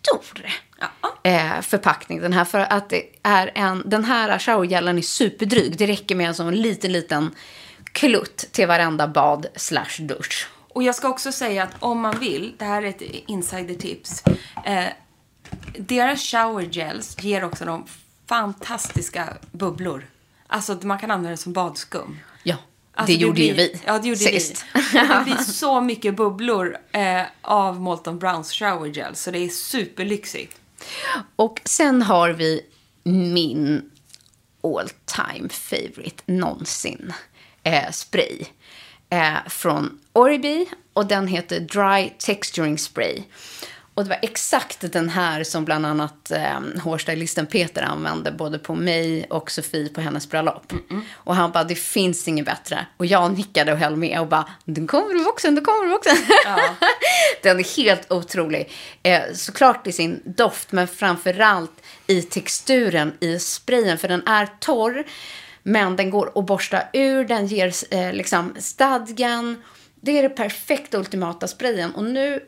[0.79, 1.29] Ja.
[1.31, 2.45] eh, förpackning den här.
[2.45, 5.77] För att det är en, den här showergelen är superdryg.
[5.77, 7.35] Det räcker med en sån liten, liten
[7.83, 10.47] klutt till varenda bad slash dusch.
[10.73, 14.23] Och jag ska också säga att om man vill, det här är ett insidertips.
[14.65, 14.85] Eh,
[15.77, 17.85] deras shower gels ger också de
[18.27, 20.05] fantastiska bubblor.
[20.47, 22.19] Alltså man kan använda det som badskum.
[22.43, 22.55] Ja,
[22.99, 24.65] Alltså, det gjorde blir, ju vi Ja, det gjorde sist.
[24.73, 24.79] vi.
[24.99, 29.49] Och det blir så mycket bubblor eh, av Molton Browns shower gel så det är
[29.49, 30.57] superlyxigt.
[31.35, 32.61] Och sen har vi
[33.03, 33.91] min
[34.63, 37.13] all time favorite någonsin
[37.63, 38.45] eh, spray.
[39.09, 43.23] Eh, från Oribi och den heter Dry Texturing Spray.
[43.99, 48.75] Och det var exakt den här som bland annat eh, hårstylisten Peter använde både på
[48.75, 50.73] mig och Sofie på hennes bröllop.
[51.13, 52.85] Och han bara, det finns inget bättre.
[52.97, 55.89] Och jag nickade och höll med och bara, den kommer i boxen, den kommer i
[55.89, 56.17] boxen.
[57.43, 58.71] den är helt otrolig.
[59.03, 63.97] Eh, såklart i sin doft, men framförallt i texturen i sprayen.
[63.97, 65.03] För den är torr,
[65.63, 69.63] men den går att borsta ur, den ger eh, liksom stadgan.
[70.01, 71.95] Det är det perfekta ultimata sprayen.
[71.95, 72.41] Och nu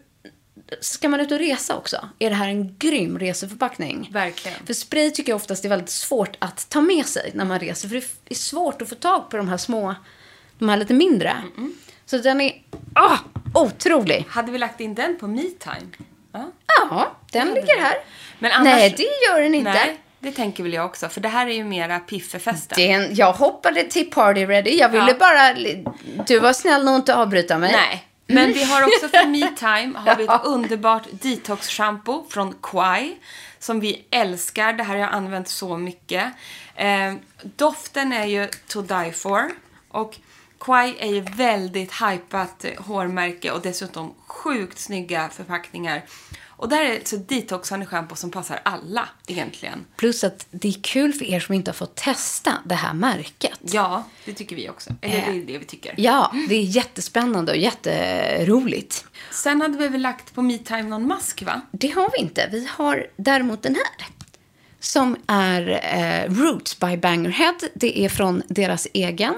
[0.81, 4.09] ska man ut och resa också, är det här en grym reseförpackning.
[4.11, 4.65] Verkligen.
[4.65, 7.87] För spray tycker jag oftast är väldigt svårt att ta med sig när man reser.
[7.87, 9.95] För det är svårt att få tag på de här små,
[10.59, 11.35] de här lite mindre.
[12.05, 12.61] Så den är
[12.93, 13.17] ah,
[13.53, 14.25] otrolig.
[14.29, 15.87] Hade vi lagt in den på MeTime?
[16.31, 16.51] Ja.
[16.67, 17.95] Ja, den ligger här.
[18.39, 19.71] Men annars, Nej, det gör den inte.
[19.73, 21.09] Nej, det tänker väl jag också.
[21.09, 22.77] För det här är ju mera piffefesten.
[22.77, 24.77] Den, jag hoppade till party ready.
[24.77, 25.15] Jag ville Ja.
[25.19, 25.53] bara...
[26.27, 27.71] Du var snäll nog inte avbryta mig.
[27.71, 28.07] Nej.
[28.33, 33.15] Men vi har också för MeTime har vi ett underbart detox-shampoo från Quai
[33.59, 34.73] som vi älskar.
[34.73, 36.33] Det här har jag använt så mycket.
[36.75, 37.13] Eh,
[37.43, 39.51] doften är ju to die for.
[39.89, 40.17] Och
[40.59, 46.01] Quai är ju väldigt hypat eh, hårmärke och dessutom sjukt snygga förpackningar.
[46.61, 49.85] Och där är så detoxande shampoo som passar alla egentligen.
[49.95, 53.59] Plus att det är kul för er som inte har fått testa det här märket.
[53.61, 54.95] Ja, det tycker vi också.
[55.01, 55.93] Eller det är det vi tycker.
[55.97, 59.05] Ja, det är jättespännande och jätteroligt.
[59.31, 61.61] Sen hade vi väl lagt på MeTime någon mask va?
[61.71, 62.49] Det har vi inte.
[62.51, 64.07] Vi har däremot den här.
[64.79, 67.57] Som är eh, Roots by Bangerhead.
[67.73, 69.35] Det är från deras egen.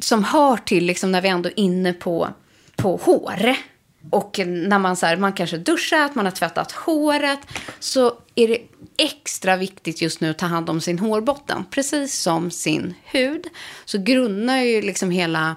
[0.00, 2.28] Som hör till, liksom, när vi ändå är inne på,
[2.76, 3.56] på hår.
[4.10, 7.38] Och när man, så här, man kanske duschat, man har tvättat håret.
[7.78, 8.58] Så är det
[8.96, 11.64] extra viktigt just nu att ta hand om sin hårbotten.
[11.70, 13.46] Precis som sin hud.
[13.84, 15.56] Så grundar ju liksom hela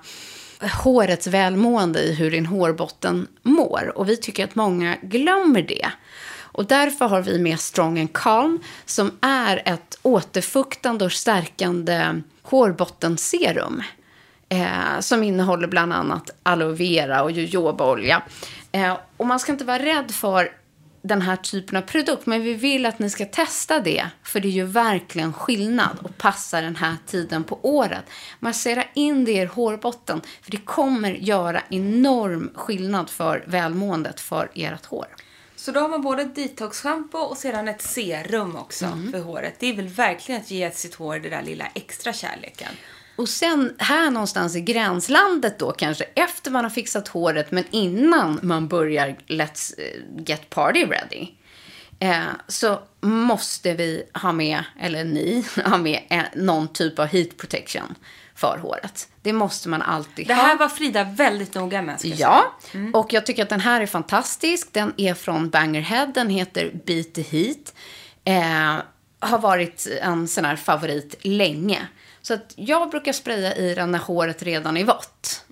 [0.84, 3.92] hårets välmående i hur din hårbotten mår.
[3.96, 5.92] Och vi tycker att många glömmer det.
[6.58, 13.84] Och därför har vi med Strong and Calm som är ett återfuktande och stärkande hårbottenserum.
[14.50, 18.22] Eh, som innehåller bland annat aloe vera och jojobaolja.
[18.72, 20.52] Eh, och man ska inte vara rädd för
[21.02, 24.50] den här typen av produkt, men vi vill att ni ska testa det, för det
[24.50, 28.04] gör verkligen skillnad och passar den här tiden på året.
[28.40, 34.50] Massera in det i er hårbotten, för det kommer göra enorm skillnad för välmåendet för
[34.56, 35.08] ert hår.
[35.56, 39.12] Så då har man både detox-shampoo och sedan ett serum också Mm.
[39.12, 39.56] för håret.
[39.60, 42.72] Det är väl verkligen att ge sitt hår den där lilla extra kärleken.
[43.18, 48.40] Och sen här någonstans i gränslandet då kanske, efter man har fixat håret men innan
[48.44, 51.28] man börjar Let's eh, get party ready.
[52.00, 57.38] Eh, så måste vi ha med, eller ni, ha med eh, någon typ av heat
[57.38, 57.96] protection
[58.36, 59.08] för håret.
[59.22, 60.42] Det måste man alltid Det ha.
[60.44, 62.00] här var Frida väldigt noga med.
[62.00, 62.90] Ska jag Ja, säga.
[62.94, 64.68] och jag tycker att den här är fantastisk.
[64.74, 67.74] Den är från Bangerhead, den heter Beat the Heat.
[68.24, 68.84] Eh,
[69.20, 71.88] har varit en sån här favorit länge.
[72.28, 75.46] Så att jag brukar spraya i den när håret redan är vått.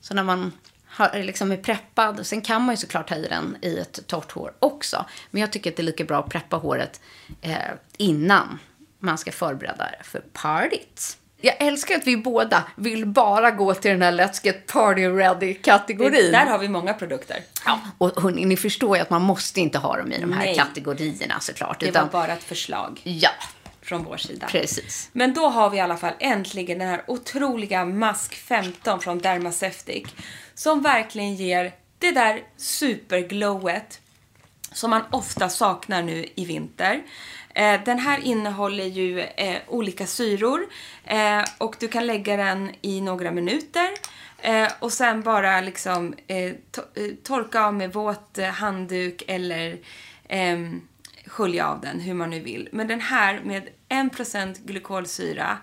[0.00, 0.52] Så när man
[0.86, 4.32] har, liksom är preppad, sen kan man ju såklart ha i den i ett torrt
[4.32, 5.04] hår också.
[5.30, 7.00] Men jag tycker att det är lika bra att preppa håret
[7.40, 7.58] eh,
[7.96, 8.58] innan
[8.98, 11.18] man ska förbereda för partyt.
[11.40, 16.32] Jag älskar att vi båda vill bara gå till den här Let's Get Party Ready-kategorin.
[16.32, 17.36] Där har vi många produkter.
[17.64, 20.44] Ja, och hörni, ni förstår ju att man måste inte ha dem i de här
[20.44, 20.56] Nej.
[20.56, 21.80] kategorierna såklart.
[21.80, 23.30] Det utan, var bara ett förslag Ja,
[23.86, 24.46] från vår sida.
[24.46, 25.10] precis.
[25.12, 30.04] Men då har vi i alla fall äntligen den här otroliga Mask 15 från Dermaceutic.
[30.54, 34.00] Som verkligen ger det där superglowet
[34.72, 37.02] som man ofta saknar nu i vinter.
[37.54, 40.66] Eh, den här innehåller ju eh, olika syror
[41.04, 43.88] eh, och du kan lägga den i några minuter
[44.78, 49.78] och sen bara liksom to- torka av med våt handduk eller
[50.28, 50.80] ehm,
[51.26, 52.68] skölja av den hur man nu vill.
[52.72, 55.58] Men den här med 1% glykolsyra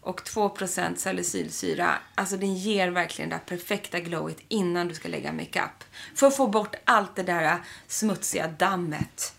[0.00, 1.98] och 2% salicylsyra.
[2.14, 5.84] Alltså den ger verkligen det här perfekta glowet innan du ska lägga makeup.
[6.14, 7.58] För att få bort allt det där
[7.88, 9.34] smutsiga dammet.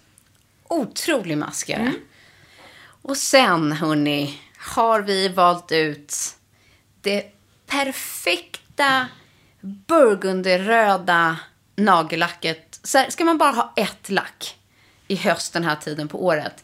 [0.68, 1.94] Otrolig maskare.
[3.02, 6.16] Och sen, hörni, har vi valt ut
[7.02, 7.32] det
[7.68, 9.08] perfekta
[9.62, 11.40] burgundyröda
[11.76, 12.80] nagellacket.
[12.84, 14.58] Så här, ska man bara ha ett lack
[15.08, 16.64] i höst den här tiden på året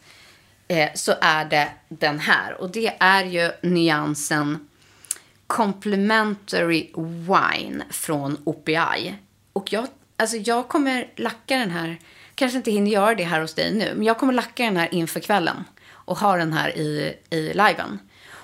[0.72, 2.60] eh, så är det den här.
[2.60, 4.68] Och det är ju nyansen
[5.46, 9.14] Complimentary Wine från OPI.
[9.52, 11.98] Och jag, alltså jag kommer lacka den här,
[12.34, 14.94] kanske inte hinner göra det här hos dig nu, men jag kommer lacka den här
[14.94, 17.98] inför kvällen och ha den här i, i liven.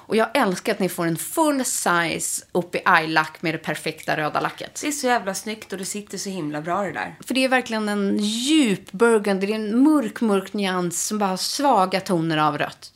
[0.08, 4.80] Och jag älskar att ni får en full size OPI-lack med det perfekta röda lacket.
[4.82, 7.14] Det är så jävla snyggt och det sitter så himla bra det där.
[7.26, 11.30] För det är verkligen en djup burgundy, det är en mörk, mörk nyans som bara
[11.30, 12.92] har svaga toner av rött.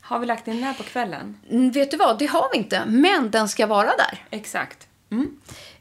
[0.00, 1.36] Har vi lagt in den här på kvällen?
[1.50, 4.24] Mm, Vet du vad, det har vi inte, men den ska vara där.
[4.30, 4.86] Exakt.
[5.10, 5.30] Mm.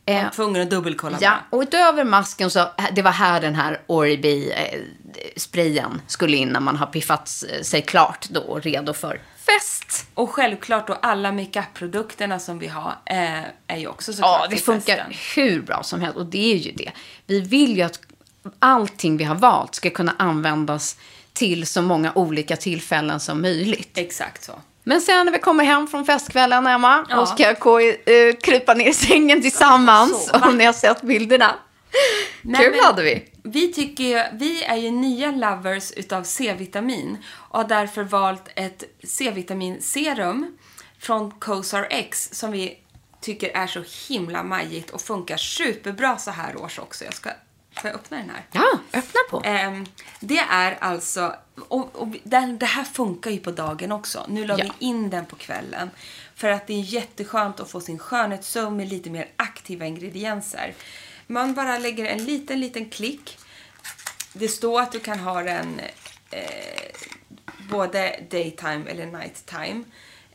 [0.06, 3.56] Eh, Jag var tvungen att dubbelkolla Ja, och utöver masken så, det var här den
[3.56, 7.28] här Oribi-sprayen skulle in när man har piffat
[7.62, 9.22] sig klart då och redo för
[9.56, 10.08] fest.
[10.14, 14.58] Och självklart då alla makeup-produkterna som vi har eh, är ju också såklart Ja, det
[14.58, 15.14] funkar festen.
[15.36, 16.18] hur bra som helst.
[16.18, 16.92] Och det är ju det.
[17.26, 18.00] Vi vill ju att
[18.60, 20.98] allting vi har valt ska kunna användas
[21.34, 23.98] till så många olika tillfällen som möjligt.
[23.98, 24.52] Exakt så.
[24.84, 27.20] Men sen när vi kommer hem från festkvällen, Emma, Ja.
[27.22, 27.94] och ska gå, eh,
[28.44, 31.56] krypa ner i sängen tillsammans, Så, om ni har sett bilderna.
[32.42, 33.26] Nej, Kul hade vi.
[33.44, 38.84] Vi, tycker ju, vi är ju nya lovers utav C-vitamin och har därför valt ett
[39.04, 40.58] C-vitaminserum
[41.00, 42.80] från Cosar X som vi
[43.22, 47.06] tycker är så himla majigt och funkar superbra så här års också.
[47.06, 47.30] Jag ska,
[47.82, 48.44] får jag öppna den här?
[48.52, 49.42] Ja, öppna på.
[49.46, 49.86] Ehm,
[50.20, 51.36] det är alltså,
[51.68, 54.26] och, och den, det här funkar ju på dagen också.
[54.30, 54.66] Nu la Ja.
[54.80, 55.90] vi in den på kvällen.
[56.36, 60.74] För att det är jätteskönt att få sin skönhetssömn med lite mer aktiva ingredienser.
[61.28, 63.38] Man bara lägger en liten, liten klick.
[64.34, 65.82] Det står att du kan ha den
[66.32, 66.96] eh,
[67.70, 69.84] både daytime eller nighttime.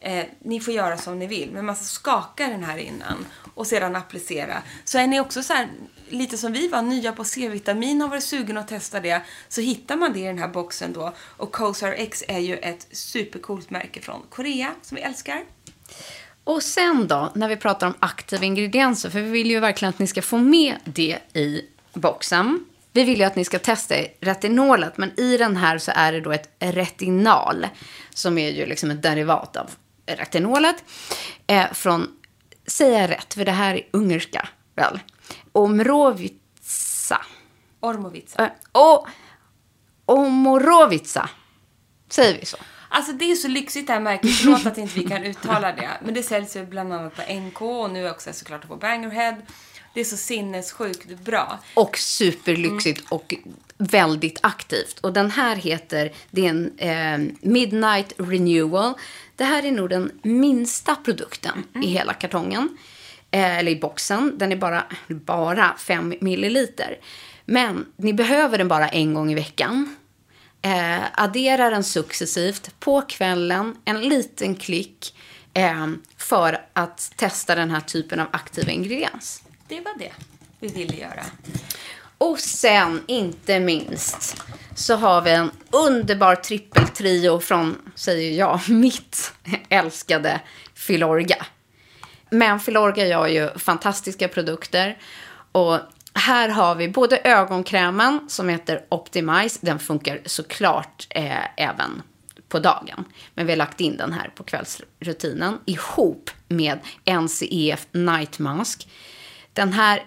[0.01, 3.67] Eh, ni får göra som ni vill, men man ska skaka den här innan och
[3.67, 4.63] sedan applicera.
[4.85, 5.69] Så är ni också så här,
[6.09, 9.97] lite som vi var, nya på C-vitamin och varit sugen att testa det, så hittar
[9.97, 11.13] man det i den här boxen då.
[11.19, 15.45] Och Cosar X är ju ett supercoolt märke från Korea som vi älskar.
[16.45, 19.99] Och sen då, när vi pratar om aktiva ingredienser, för vi vill ju verkligen att
[19.99, 21.63] ni ska få med det i
[21.93, 22.65] boxen.
[22.93, 26.21] Vi vill ju att ni ska testa retinolet, men i den här så är det
[26.21, 27.67] då ett retinal,
[28.11, 29.71] som är ju liksom ett derivat av
[30.07, 30.85] retinolet.
[31.47, 32.09] Eh, från,
[32.67, 35.01] säger jag rätt, för det här är ungerska, väl?
[35.53, 36.39] Omrovica.
[37.81, 38.43] Ormovica.
[38.43, 39.09] Eh, och
[40.05, 41.29] Omorovica.
[42.09, 42.57] Säger vi så?
[42.95, 45.91] Alltså det är så lyxigt det här märket, förlåt att inte vi kan uttala det.
[46.05, 49.37] Men det säljs ju bland annat på NK och nu också såklart på Bangerhead.
[49.95, 51.59] Det är så sinnessjukt bra.
[51.75, 53.35] Och superlyxigt och
[53.79, 54.99] väldigt aktivt.
[54.99, 58.95] Och den här heter, det är en eh, Midnight Renewal.
[59.37, 62.79] Det här är nog den minsta produkten i hela kartongen.
[63.31, 64.39] Eh, eller i boxen.
[64.39, 66.99] Den är bara, bara 5 milliliter.
[67.45, 69.97] Men ni behöver den bara en gång i veckan.
[70.63, 75.15] Eh, addera den successivt på kvällen, en liten klick.
[75.55, 75.87] Eh,
[76.17, 79.43] för att testa den här typen av aktiva ingrediens.
[79.69, 80.13] Det var det
[80.61, 81.25] vi ville göra.
[82.19, 84.43] Och sen, inte minst,
[84.75, 89.33] så har vi en underbar trippeltrio från, säger jag, mitt
[89.69, 90.41] älskade
[90.75, 91.47] Filorga.
[92.31, 94.99] Men Filorga gör ju fantastiska produkter.
[95.53, 95.79] Och
[96.15, 99.59] här har vi både ögonkrämen som heter Optimize.
[99.63, 102.03] Den funkar såklart eh, även
[102.49, 103.05] på dagen.
[103.35, 106.79] Men vi har lagt in den här på kvällsrutinen ihop med
[107.23, 108.89] NCEF Night Mask.
[109.53, 110.03] Den här,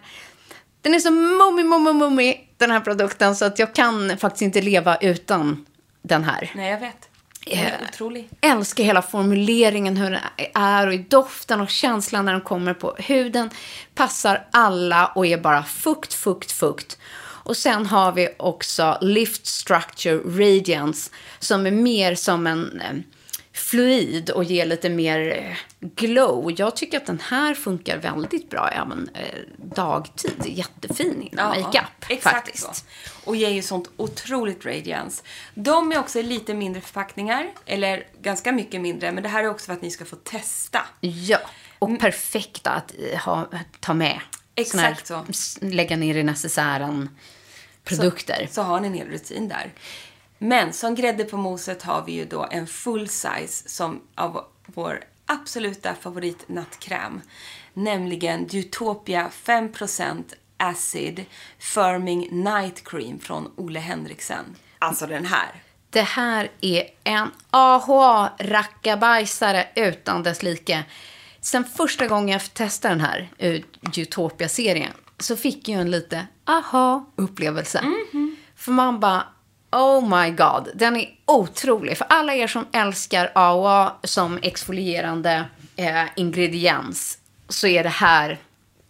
[0.82, 4.62] den är så mummi, mummi, mummi, den här produkten, så att jag kan faktiskt inte
[4.62, 5.66] leva utan
[6.02, 6.52] den här.
[6.56, 7.10] Nej, jag vet.
[7.46, 7.90] Är
[8.42, 10.20] Eh, älskar hela formuleringen, hur den
[10.54, 13.50] är och i doften och känslan när den kommer på huden.
[13.96, 16.98] Passar alla och är bara fukt, fukt, fukt.
[17.18, 22.94] Och sen har vi också Lift Structure Radiance som är mer som en eh,
[23.56, 26.54] fluid och ger lite mer eh, glow.
[26.58, 30.44] Jag tycker att den här funkar väldigt bra även eh, dagtid.
[30.46, 32.76] Jättefin innan makeup exakt faktiskt.
[32.76, 32.84] så.
[33.24, 35.24] Och ger ju sånt otroligt radiance.
[35.54, 39.66] De är också lite mindre förpackningar, eller ganska mycket mindre, men det här är också
[39.66, 40.82] för att ni ska få testa.
[41.02, 41.40] Ja,
[41.80, 43.48] och perfekta att eh, ha,
[43.80, 44.20] ta med.
[44.66, 45.26] Såna här Exakt så.
[45.66, 47.10] Lägga ner i necessären
[47.86, 48.48] produkter.
[48.52, 49.74] Så har ni en hel rutin där.
[50.38, 55.04] Men som grädde på moset har vi ju då en full size som av vår
[55.26, 57.22] absoluta favoritnattkräm.
[57.74, 60.24] Nämligen Utopia 5%
[60.58, 61.26] Acid
[61.60, 64.56] Firming Night Cream från Ole Henriksen.
[64.80, 65.64] Alltså den här.
[65.90, 70.84] Det här är en AHA-rackabajsare utan dess like.
[71.42, 73.30] Sen första gången jag testade den här
[73.98, 77.84] Utopia-serien så fick jag en lite aha-upplevelse.
[78.56, 79.24] För man bara,
[79.72, 81.98] oh my god, den är otrolig.
[81.98, 85.46] För alla er som älskar AHA som exfolierande
[85.76, 87.18] eh, ingrediens
[87.50, 88.40] så är det här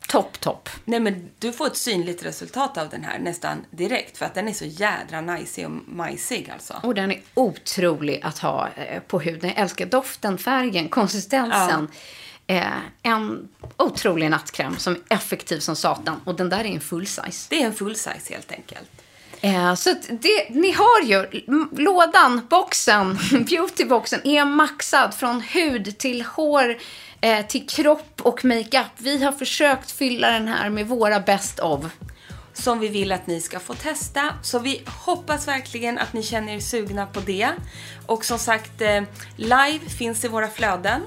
[0.08, 0.70] topp, topp.
[0.86, 4.48] Nej men du får ett synligt resultat av den här nästan direkt för att den
[4.48, 6.74] är så jädra najsig och majsig alltså.
[6.84, 9.50] Och den är otrolig att ha eh, på huden.
[9.50, 11.88] Jag älskar doften, färgen, konsistensen.
[12.48, 12.66] Eh,
[13.04, 13.48] en
[13.78, 16.22] otrolig nattkräm som är effektiv som satan.
[16.26, 17.48] Och den där är en full size.
[17.50, 18.90] Det är en full size helt enkelt.
[19.46, 21.42] Eh, så att det, ni har ju
[21.84, 23.18] lådan, boxen,
[23.50, 26.78] beautyboxen är maxad från hud till hår
[27.22, 28.92] eh, till kropp och makeup.
[28.98, 31.86] Vi har försökt fylla den här med våra best of
[32.58, 34.34] som vi vill att ni ska få testa.
[34.42, 37.50] Så vi hoppas verkligen att ni känner er sugna på det.
[38.06, 39.02] Och som sagt, eh,
[39.36, 41.02] live finns i våra flöden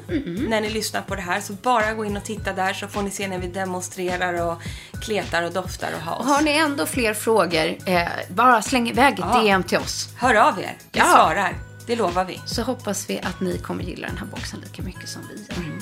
[0.49, 1.41] när ni lyssnar på det här.
[1.41, 4.63] Så bara gå in och titta där så får ni se när vi demonstrerar och
[5.03, 6.27] kletar och doftar och har oss.
[6.27, 9.41] har ni ändå fler frågor, eh, bara släng iväg ett Ja.
[9.43, 10.09] DM till oss.
[10.17, 11.05] Hör av er, vi Ja.
[11.05, 11.55] svarar.
[11.87, 12.41] Det lovar vi.
[12.47, 15.73] Så hoppas vi att ni kommer gilla den här boxen lika mycket som vi gör.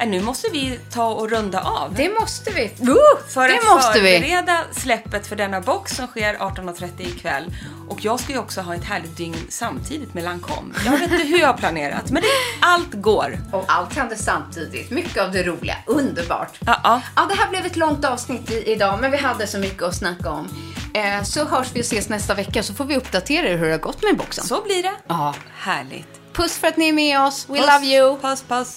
[0.00, 1.94] Äh, nu måste vi ta och runda av.
[1.94, 2.62] Det måste vi.
[2.62, 2.96] Uh,
[3.28, 4.12] för det att måste vi.
[4.12, 7.44] förbereda släppet för denna box som sker 18.30 ikväll.
[7.88, 10.74] Och jag ska ju också ha ett härligt dygn samtidigt med Lancome.
[10.84, 12.28] Jag vet inte hur jag har planerat, men det,
[12.60, 13.38] allt går.
[13.52, 14.90] Och allt händer samtidigt.
[14.90, 15.76] Mycket av det roliga.
[15.86, 16.58] Underbart.
[16.66, 17.02] Ja, ja.
[17.16, 19.96] Ja, det här blev ett långt avsnitt i, idag, men vi hade så mycket att
[19.96, 20.48] snacka om.
[20.94, 23.72] Eh, så hörs vi och ses nästa vecka så får vi uppdatera er hur det
[23.72, 24.44] har gått med boxen.
[24.44, 24.92] Så blir det.
[25.08, 25.34] Ja.
[25.56, 26.08] Härligt.
[26.32, 27.46] Puss för att ni är med oss.
[27.48, 28.18] We Puss, love you.
[28.18, 28.76] Puss, puss.